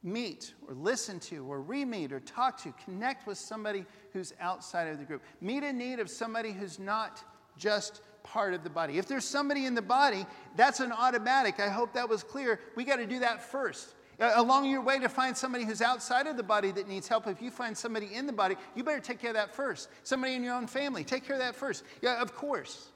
Meet 0.03 0.53
or 0.69 0.75
listen 0.75 1.19
to 1.21 1.47
or 1.47 1.63
re 1.63 1.87
meet 1.87 2.13
or 2.13 2.21
talk 2.21 2.63
to, 2.63 2.75
connect 2.85 3.27
with 3.27 3.39
somebody 3.39 3.87
who's 4.13 4.35
outside 4.39 4.87
of 4.89 4.99
the 4.99 5.05
group. 5.05 5.23
Meet 5.41 5.65
a 5.65 5.73
need 5.73 5.99
of 5.99 6.11
somebody 6.11 6.53
who's 6.53 6.79
not 6.79 7.25
just 7.57 8.03
part 8.23 8.53
of 8.53 8.65
the 8.65 8.71
body. 8.71 8.99
If 8.99 9.09
there's 9.09 9.25
somebody 9.25 9.65
in 9.65 9.75
the 9.75 9.81
body, 9.81 10.27
that's 10.57 10.81
an 10.81 10.93
automatic. 10.93 11.59
I 11.59 11.71
hope 11.71 11.95
that 11.95 12.07
was 12.07 12.23
clear. 12.23 12.61
We 12.77 12.85
got 12.85 12.97
to 12.97 13.07
do 13.07 13.21
that 13.21 13.43
first. 13.43 13.95
Uh, 14.21 14.33
along 14.35 14.69
your 14.69 14.81
way 14.81 14.99
to 14.99 15.09
find 15.09 15.37
somebody 15.37 15.65
who's 15.65 15.81
outside 15.81 16.27
of 16.27 16.37
the 16.37 16.43
body 16.43 16.73
that 16.73 16.89
needs 16.89 17.07
help, 17.07 17.27
if 17.29 17.41
you 17.41 17.51
find 17.51 17.77
somebody 17.77 18.15
in 18.15 18.27
the 18.27 18.33
body, 18.33 18.57
you 18.75 18.83
better 18.83 19.01
take 19.01 19.21
care 19.21 19.31
of 19.31 19.37
that 19.37 19.55
first. 19.55 19.89
Somebody 20.03 20.35
in 20.35 20.43
your 20.43 20.55
own 20.55 20.67
family, 20.67 21.05
take 21.05 21.25
care 21.25 21.37
of 21.37 21.43
that 21.43 21.55
first. 21.55 21.85
Yeah, 22.03 22.21
of 22.21 22.35
course. 22.35 22.91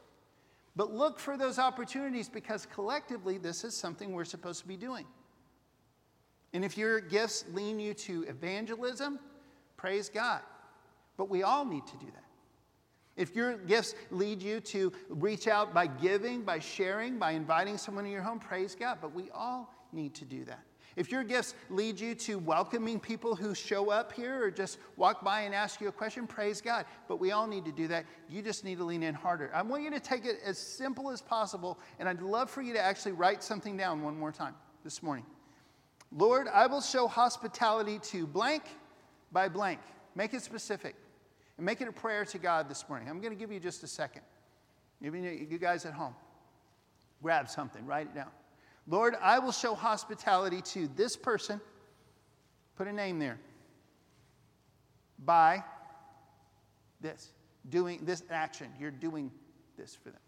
But 0.75 0.93
look 0.93 1.21
for 1.21 1.37
those 1.37 1.59
opportunities 1.59 2.29
because 2.29 2.67
collectively, 2.67 3.39
this 3.39 3.63
is 3.63 3.75
something 3.77 4.13
we're 4.13 4.25
supposed 4.25 4.61
to 4.63 4.69
be 4.69 4.77
doing. 4.77 5.07
And 6.55 6.65
if 6.65 6.77
your 6.77 7.01
gifts 7.01 7.45
lean 7.53 7.79
you 7.79 7.95
to 7.95 8.25
evangelism, 8.25 9.21
praise 9.77 10.09
God. 10.09 10.41
But 11.17 11.29
we 11.29 11.43
all 11.43 11.65
need 11.65 11.87
to 11.87 11.97
do 11.99 12.07
that. 12.07 12.25
If 13.17 13.37
your 13.37 13.59
gifts 13.59 13.95
lead 14.11 14.43
you 14.43 14.61
to 14.61 14.93
reach 15.09 15.47
out 15.47 15.75
by 15.75 15.87
giving, 15.87 16.43
by 16.43 16.59
sharing, 16.59 17.19
by 17.19 17.33
inviting 17.33 17.77
someone 17.77 18.07
in 18.07 18.13
your 18.13 18.23
home, 18.23 18.41
praise 18.41 18.75
God. 18.75 18.99
But 19.01 19.15
we 19.15 19.31
all 19.35 19.73
need 19.93 20.15
to 20.15 20.25
do 20.25 20.45
that. 20.47 20.65
If 20.97 21.11
your 21.11 21.25
gifts 21.25 21.55
lead 21.71 21.99
you 21.99 22.15
to 22.17 22.39
welcoming 22.39 23.01
people 23.01 23.35
who 23.35 23.55
show 23.55 23.91
up 23.91 24.13
here 24.13 24.45
or 24.45 24.51
just 24.51 24.79
walk 24.97 25.25
by 25.25 25.43
and 25.43 25.55
ask 25.55 25.81
you 25.81 25.89
a 25.89 25.93
question, 25.93 26.27
praise 26.27 26.61
God. 26.61 26.85
But 27.09 27.19
we 27.19 27.31
all 27.33 27.47
need 27.47 27.65
to 27.65 27.73
do 27.73 27.89
that. 27.89 28.05
You 28.29 28.43
just 28.43 28.65
need 28.65 28.79
to 28.79 28.85
lean 28.85 29.03
in 29.03 29.15
harder. 29.15 29.51
I 29.55 29.63
want 29.63 29.83
you 29.83 29.91
to 29.91 30.01
take 30.01 30.27
it 30.27 30.41
as 30.45 30.59
simple 30.59 31.11
as 31.11 31.23
possible, 31.23 31.79
and 31.99 32.09
I'd 32.09 32.21
love 32.21 32.51
for 32.51 32.63
you 32.63 32.73
to 32.75 32.81
actually 32.81 33.13
write 33.13 33.43
something 33.43 33.77
down 33.77 34.03
one 34.03 34.19
more 34.19 34.33
time 34.33 34.55
this 34.85 35.03
morning. 35.03 35.25
Lord, 36.15 36.47
I 36.49 36.67
will 36.67 36.83
show 36.83 37.09
hospitality 37.09 37.99
to 38.11 38.27
blank 38.27 38.65
by 39.33 39.49
blank. 39.49 39.81
Make 40.15 40.35
it 40.35 40.43
specific 40.43 40.95
and 41.57 41.65
make 41.65 41.81
it 41.81 41.89
a 41.89 41.93
prayer 41.93 42.25
to 42.27 42.39
God 42.39 42.69
this 42.69 42.87
morning. 42.89 43.09
I'm 43.09 43.21
going 43.21 43.33
to 43.33 43.39
give 43.39 43.51
you 43.51 43.61
just 43.61 43.83
a 43.83 43.87
second. 43.87 44.23
Even 45.01 45.25
you 45.25 45.59
guys 45.59 45.87
at 45.87 45.95
home, 45.95 46.15
grab 47.23 47.49
something, 47.49 47.87
write 47.87 48.09
it 48.09 48.15
down. 48.15 48.29
Lord, 48.87 49.15
I 49.21 49.39
will 49.39 49.53
show 49.53 49.75
hospitality 49.75 50.61
to 50.73 50.89
this 50.97 51.17
person, 51.17 51.61
put 52.77 52.89
a 52.89 52.93
name 52.93 53.19
there, 53.19 53.39
by 55.25 55.63
this, 57.01 57.33
doing 57.69 58.01
this 58.05 58.23
action. 58.31 58.69
You're 58.81 58.91
doing 58.91 59.31
this 59.77 59.95
for 59.95 60.11
them. 60.11 60.21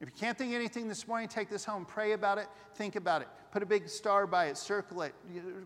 If 0.00 0.08
you 0.08 0.14
can't 0.18 0.36
think 0.36 0.54
anything 0.54 0.88
this 0.88 1.06
morning, 1.06 1.28
take 1.28 1.50
this 1.50 1.62
home, 1.62 1.84
pray 1.84 2.12
about 2.12 2.38
it, 2.38 2.46
think 2.74 2.96
about 2.96 3.20
it. 3.20 3.28
Put 3.52 3.62
a 3.62 3.66
big 3.66 3.86
star 3.86 4.26
by 4.26 4.46
it, 4.46 4.56
circle 4.56 5.02
it, 5.02 5.14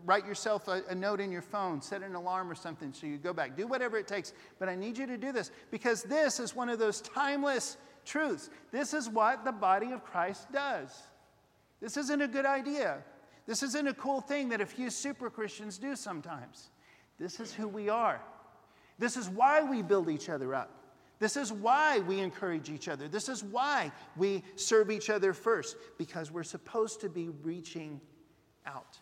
write 0.03 0.25
yourself 0.25 0.67
a, 0.67 0.83
a, 0.89 0.95
note 0.95 1.21
in 1.21 1.31
your 1.31 1.41
phone, 1.41 1.81
set 1.81 2.03
an 2.03 2.15
alarm 2.15 2.51
or 2.51 2.55
something 2.55 2.91
so 2.91 3.07
you 3.07 3.17
go 3.17 3.31
back. 3.31 3.55
Do 3.55 3.65
whatever 3.65 3.97
it 3.97 4.07
takes. 4.07 4.33
But 4.59 4.67
I 4.67 4.75
need 4.75 4.97
you 4.97 5.07
to 5.07 5.17
do 5.17 5.31
this 5.31 5.51
because 5.71 6.03
this 6.03 6.41
is 6.41 6.53
one 6.53 6.67
of 6.67 6.79
those 6.79 6.99
timeless 6.99 7.77
truths. 8.03 8.49
This 8.71 8.93
is 8.93 9.07
what 9.07 9.45
the 9.45 9.53
body 9.53 9.93
of 9.93 10.03
Christ 10.03 10.51
does. 10.51 10.91
This 11.81 11.97
isn't 11.97 12.21
a 12.21 12.27
good 12.27 12.45
idea. 12.45 13.03
This 13.45 13.61
isn't 13.63 13.87
a 13.87 13.93
cool 13.93 14.21
thing 14.21 14.49
that 14.49 14.61
a 14.61 14.65
few 14.65 14.89
super 14.89 15.29
Christians 15.29 15.77
do 15.77 15.95
sometimes. 15.95 16.69
This 17.19 17.39
is 17.39 17.53
who 17.53 17.67
we 17.67 17.89
are. 17.89 18.21
This 18.97 19.17
is 19.17 19.29
why 19.29 19.61
we 19.61 19.81
build 19.81 20.09
each 20.09 20.29
other 20.29 20.55
up. 20.55 20.71
This 21.19 21.37
is 21.37 21.51
why 21.51 21.99
we 21.99 22.19
encourage 22.19 22.69
each 22.69 22.87
other. 22.87 23.07
This 23.07 23.29
is 23.29 23.43
why 23.43 23.91
we 24.17 24.43
serve 24.55 24.91
each 24.91 25.09
other 25.09 25.33
first, 25.33 25.77
because 25.97 26.31
we're 26.31 26.43
supposed 26.43 27.01
to 27.01 27.09
be 27.09 27.29
reaching 27.29 28.01
out. 28.65 28.97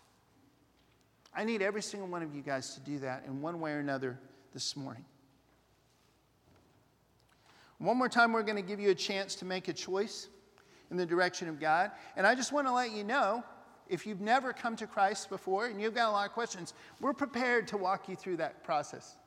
I 1.33 1.43
need 1.43 1.61
every 1.61 1.81
single 1.81 2.07
one 2.07 2.21
of 2.21 2.35
you 2.35 2.41
guys 2.41 2.75
to 2.75 2.81
do 2.81 2.99
that 2.99 3.23
in 3.25 3.41
one 3.41 3.59
way 3.59 3.71
or 3.71 3.79
another 3.79 4.19
this 4.51 4.75
morning. 4.75 5.05
One 7.79 7.97
more 7.97 8.09
time, 8.09 8.31
we're 8.31 8.43
going 8.43 8.57
to 8.57 8.61
give 8.61 8.79
you 8.79 8.91
a 8.91 8.95
chance 8.95 9.35
to 9.35 9.45
make 9.45 9.67
a 9.67 9.73
choice. 9.73 10.29
In 10.93 10.97
the 10.97 11.05
direction 11.05 11.49
of 11.49 11.59
God. 11.59 11.91
And 12.15 12.25
I 12.25 12.35
just 12.35 12.53
want 12.53 12.67
to 12.67 12.71
let 12.71 12.91
you 12.91 13.03
know 13.03 13.43
if 13.89 14.05
you've 14.05 14.21
never 14.21 14.53
come 14.53 14.75
to 14.75 14.85
Christ 14.85 15.27
before 15.27 15.65
and 15.65 15.81
you've 15.81 15.95
got 15.95 16.07
a 16.07 16.11
lot 16.11 16.27
of 16.27 16.33
questions, 16.33 16.75
we're 17.01 17.13
prepared 17.13 17.67
to 17.69 17.77
walk 17.77 18.07
you 18.07 18.15
through 18.15 18.37
that 18.37 18.63
process. 18.63 19.17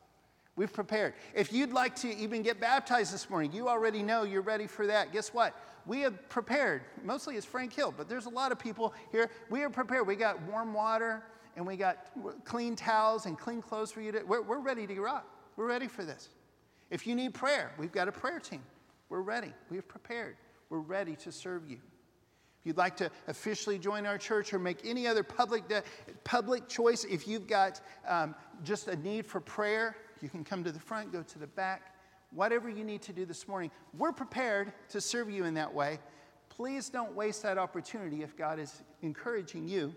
We've 0.55 0.73
prepared. 0.73 1.15
If 1.35 1.53
you'd 1.53 1.73
like 1.73 1.97
to 1.97 2.17
even 2.17 2.43
get 2.43 2.61
baptized 2.61 3.13
this 3.13 3.29
morning, 3.29 3.53
you 3.53 3.69
already 3.69 4.03
know 4.03 4.23
you're 4.23 4.43
ready 4.43 4.69
for 4.69 4.87
that. 4.87 5.13
Guess 5.13 5.35
what? 5.35 5.55
We 5.87 6.01
have 6.01 6.29
prepared. 6.29 6.83
Mostly 7.05 7.37
it's 7.37 7.45
Frank 7.45 7.73
Hill, 7.73 7.93
but 7.95 8.09
there's 8.09 8.27
a 8.27 8.31
lot 8.31 8.53
of 8.53 8.59
people 8.61 8.95
here. 9.11 9.29
We 9.51 9.63
are 9.63 9.71
prepared. 9.71 10.07
We 10.07 10.15
got 10.15 10.41
warm 10.43 10.73
water 10.73 11.23
and 11.57 11.67
we 11.67 11.77
got 11.77 12.07
clean 12.45 12.77
towels 12.77 13.27
and 13.27 13.37
clean 13.37 13.61
clothes 13.61 13.91
for 13.91 14.01
you 14.01 14.13
to. 14.13 14.23
We're, 14.23 14.43
we're 14.43 14.61
ready 14.61 14.87
to 14.87 15.01
rock. 15.01 15.27
We're 15.57 15.67
ready 15.67 15.89
for 15.89 16.05
this. 16.05 16.31
If 16.91 17.09
you 17.09 17.17
need 17.17 17.35
prayer, 17.35 17.73
we've 17.77 17.93
got 17.93 18.07
a 18.07 18.13
prayer 18.13 18.39
team. 18.39 18.63
We're 19.09 19.21
ready. 19.21 19.53
We've 19.69 19.87
prepared. 19.87 20.37
We're 20.69 20.79
ready 20.79 21.17
to 21.17 21.33
serve 21.33 21.69
you. 21.69 21.77
If 21.77 22.67
you'd 22.67 22.77
like 22.77 22.97
to 22.97 23.11
officially 23.29 23.79
join 23.79 24.07
our 24.07 24.19
church 24.19 24.53
or 24.53 24.59
make 24.59 24.85
any 24.85 25.07
other 25.07 25.23
public, 25.23 25.69
de- 25.69 25.83
public 26.25 26.69
choice, 26.69 27.05
if 27.05 27.29
you've 27.29 27.47
got 27.47 27.81
um, 28.09 28.35
just 28.65 28.89
a 28.89 28.97
need 28.97 29.27
for 29.27 29.41
prayer, 29.41 29.97
you 30.21 30.29
can 30.29 30.43
come 30.43 30.65
to 30.65 30.73
the 30.73 30.81
front, 30.81 31.13
go 31.13 31.23
to 31.23 31.39
the 31.39 31.47
back. 31.47 31.95
Whatever 32.33 32.69
you 32.69 32.83
need 32.83 33.03
to 33.03 33.13
do 33.13 33.25
this 33.25 33.47
morning, 33.47 33.71
we're 33.97 34.13
prepared 34.13 34.73
to 34.89 35.01
serve 35.01 35.31
you 35.31 35.45
in 35.45 35.55
that 35.55 35.73
way. 35.73 36.01
Please 36.49 36.89
don't 36.89 37.15
waste 37.15 37.43
that 37.43 37.59
opportunity 37.59 38.23
if 38.23 38.37
God 38.37 38.59
is 38.59 38.83
encouraging 39.03 39.69
you 39.69 39.95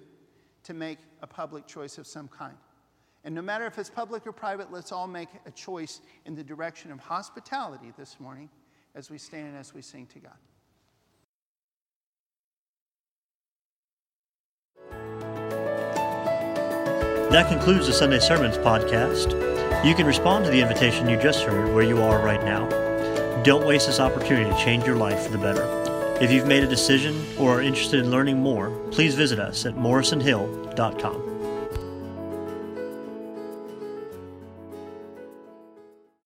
to 0.63 0.73
make 0.73 0.99
a 1.21 1.27
public 1.27 1.65
choice 1.65 1.97
of 1.97 2.05
some 2.05 2.27
kind. 2.27 2.55
And 3.23 3.35
no 3.35 3.41
matter 3.41 3.65
if 3.65 3.77
it's 3.77 3.89
public 3.89 4.25
or 4.27 4.31
private, 4.31 4.71
let's 4.71 4.91
all 4.91 5.07
make 5.07 5.29
a 5.45 5.51
choice 5.51 6.01
in 6.25 6.35
the 6.35 6.43
direction 6.43 6.91
of 6.91 6.99
hospitality 6.99 7.91
this 7.97 8.19
morning 8.19 8.49
as 8.95 9.09
we 9.09 9.17
stand 9.17 9.47
and 9.47 9.57
as 9.57 9.73
we 9.73 9.81
sing 9.81 10.05
to 10.07 10.19
God. 10.19 10.37
That 17.31 17.47
concludes 17.47 17.85
the 17.85 17.93
Sunday 17.93 18.17
Sermons 18.17 18.57
podcast. 18.57 19.35
You 19.85 19.93
can 19.93 20.07
respond 20.07 20.45
to 20.45 20.51
the 20.51 20.61
invitation 20.61 21.07
you 21.07 21.15
just 21.15 21.43
heard 21.43 21.71
where 21.75 21.83
you 21.83 22.01
are 22.01 22.19
right 22.25 22.43
now. 22.43 22.67
Don't 23.43 23.67
waste 23.67 23.85
this 23.85 23.99
opportunity 23.99 24.49
to 24.49 24.57
change 24.57 24.83
your 24.83 24.95
life 24.95 25.21
for 25.21 25.31
the 25.31 25.37
better. 25.37 25.63
If 26.19 26.31
you've 26.31 26.47
made 26.47 26.63
a 26.63 26.67
decision 26.67 27.23
or 27.37 27.59
are 27.59 27.61
interested 27.61 27.99
in 27.99 28.09
learning 28.09 28.39
more, 28.39 28.71
please 28.89 29.13
visit 29.13 29.39
us 29.39 29.67
at 29.67 29.75
morrisonhill.com. 29.75 31.21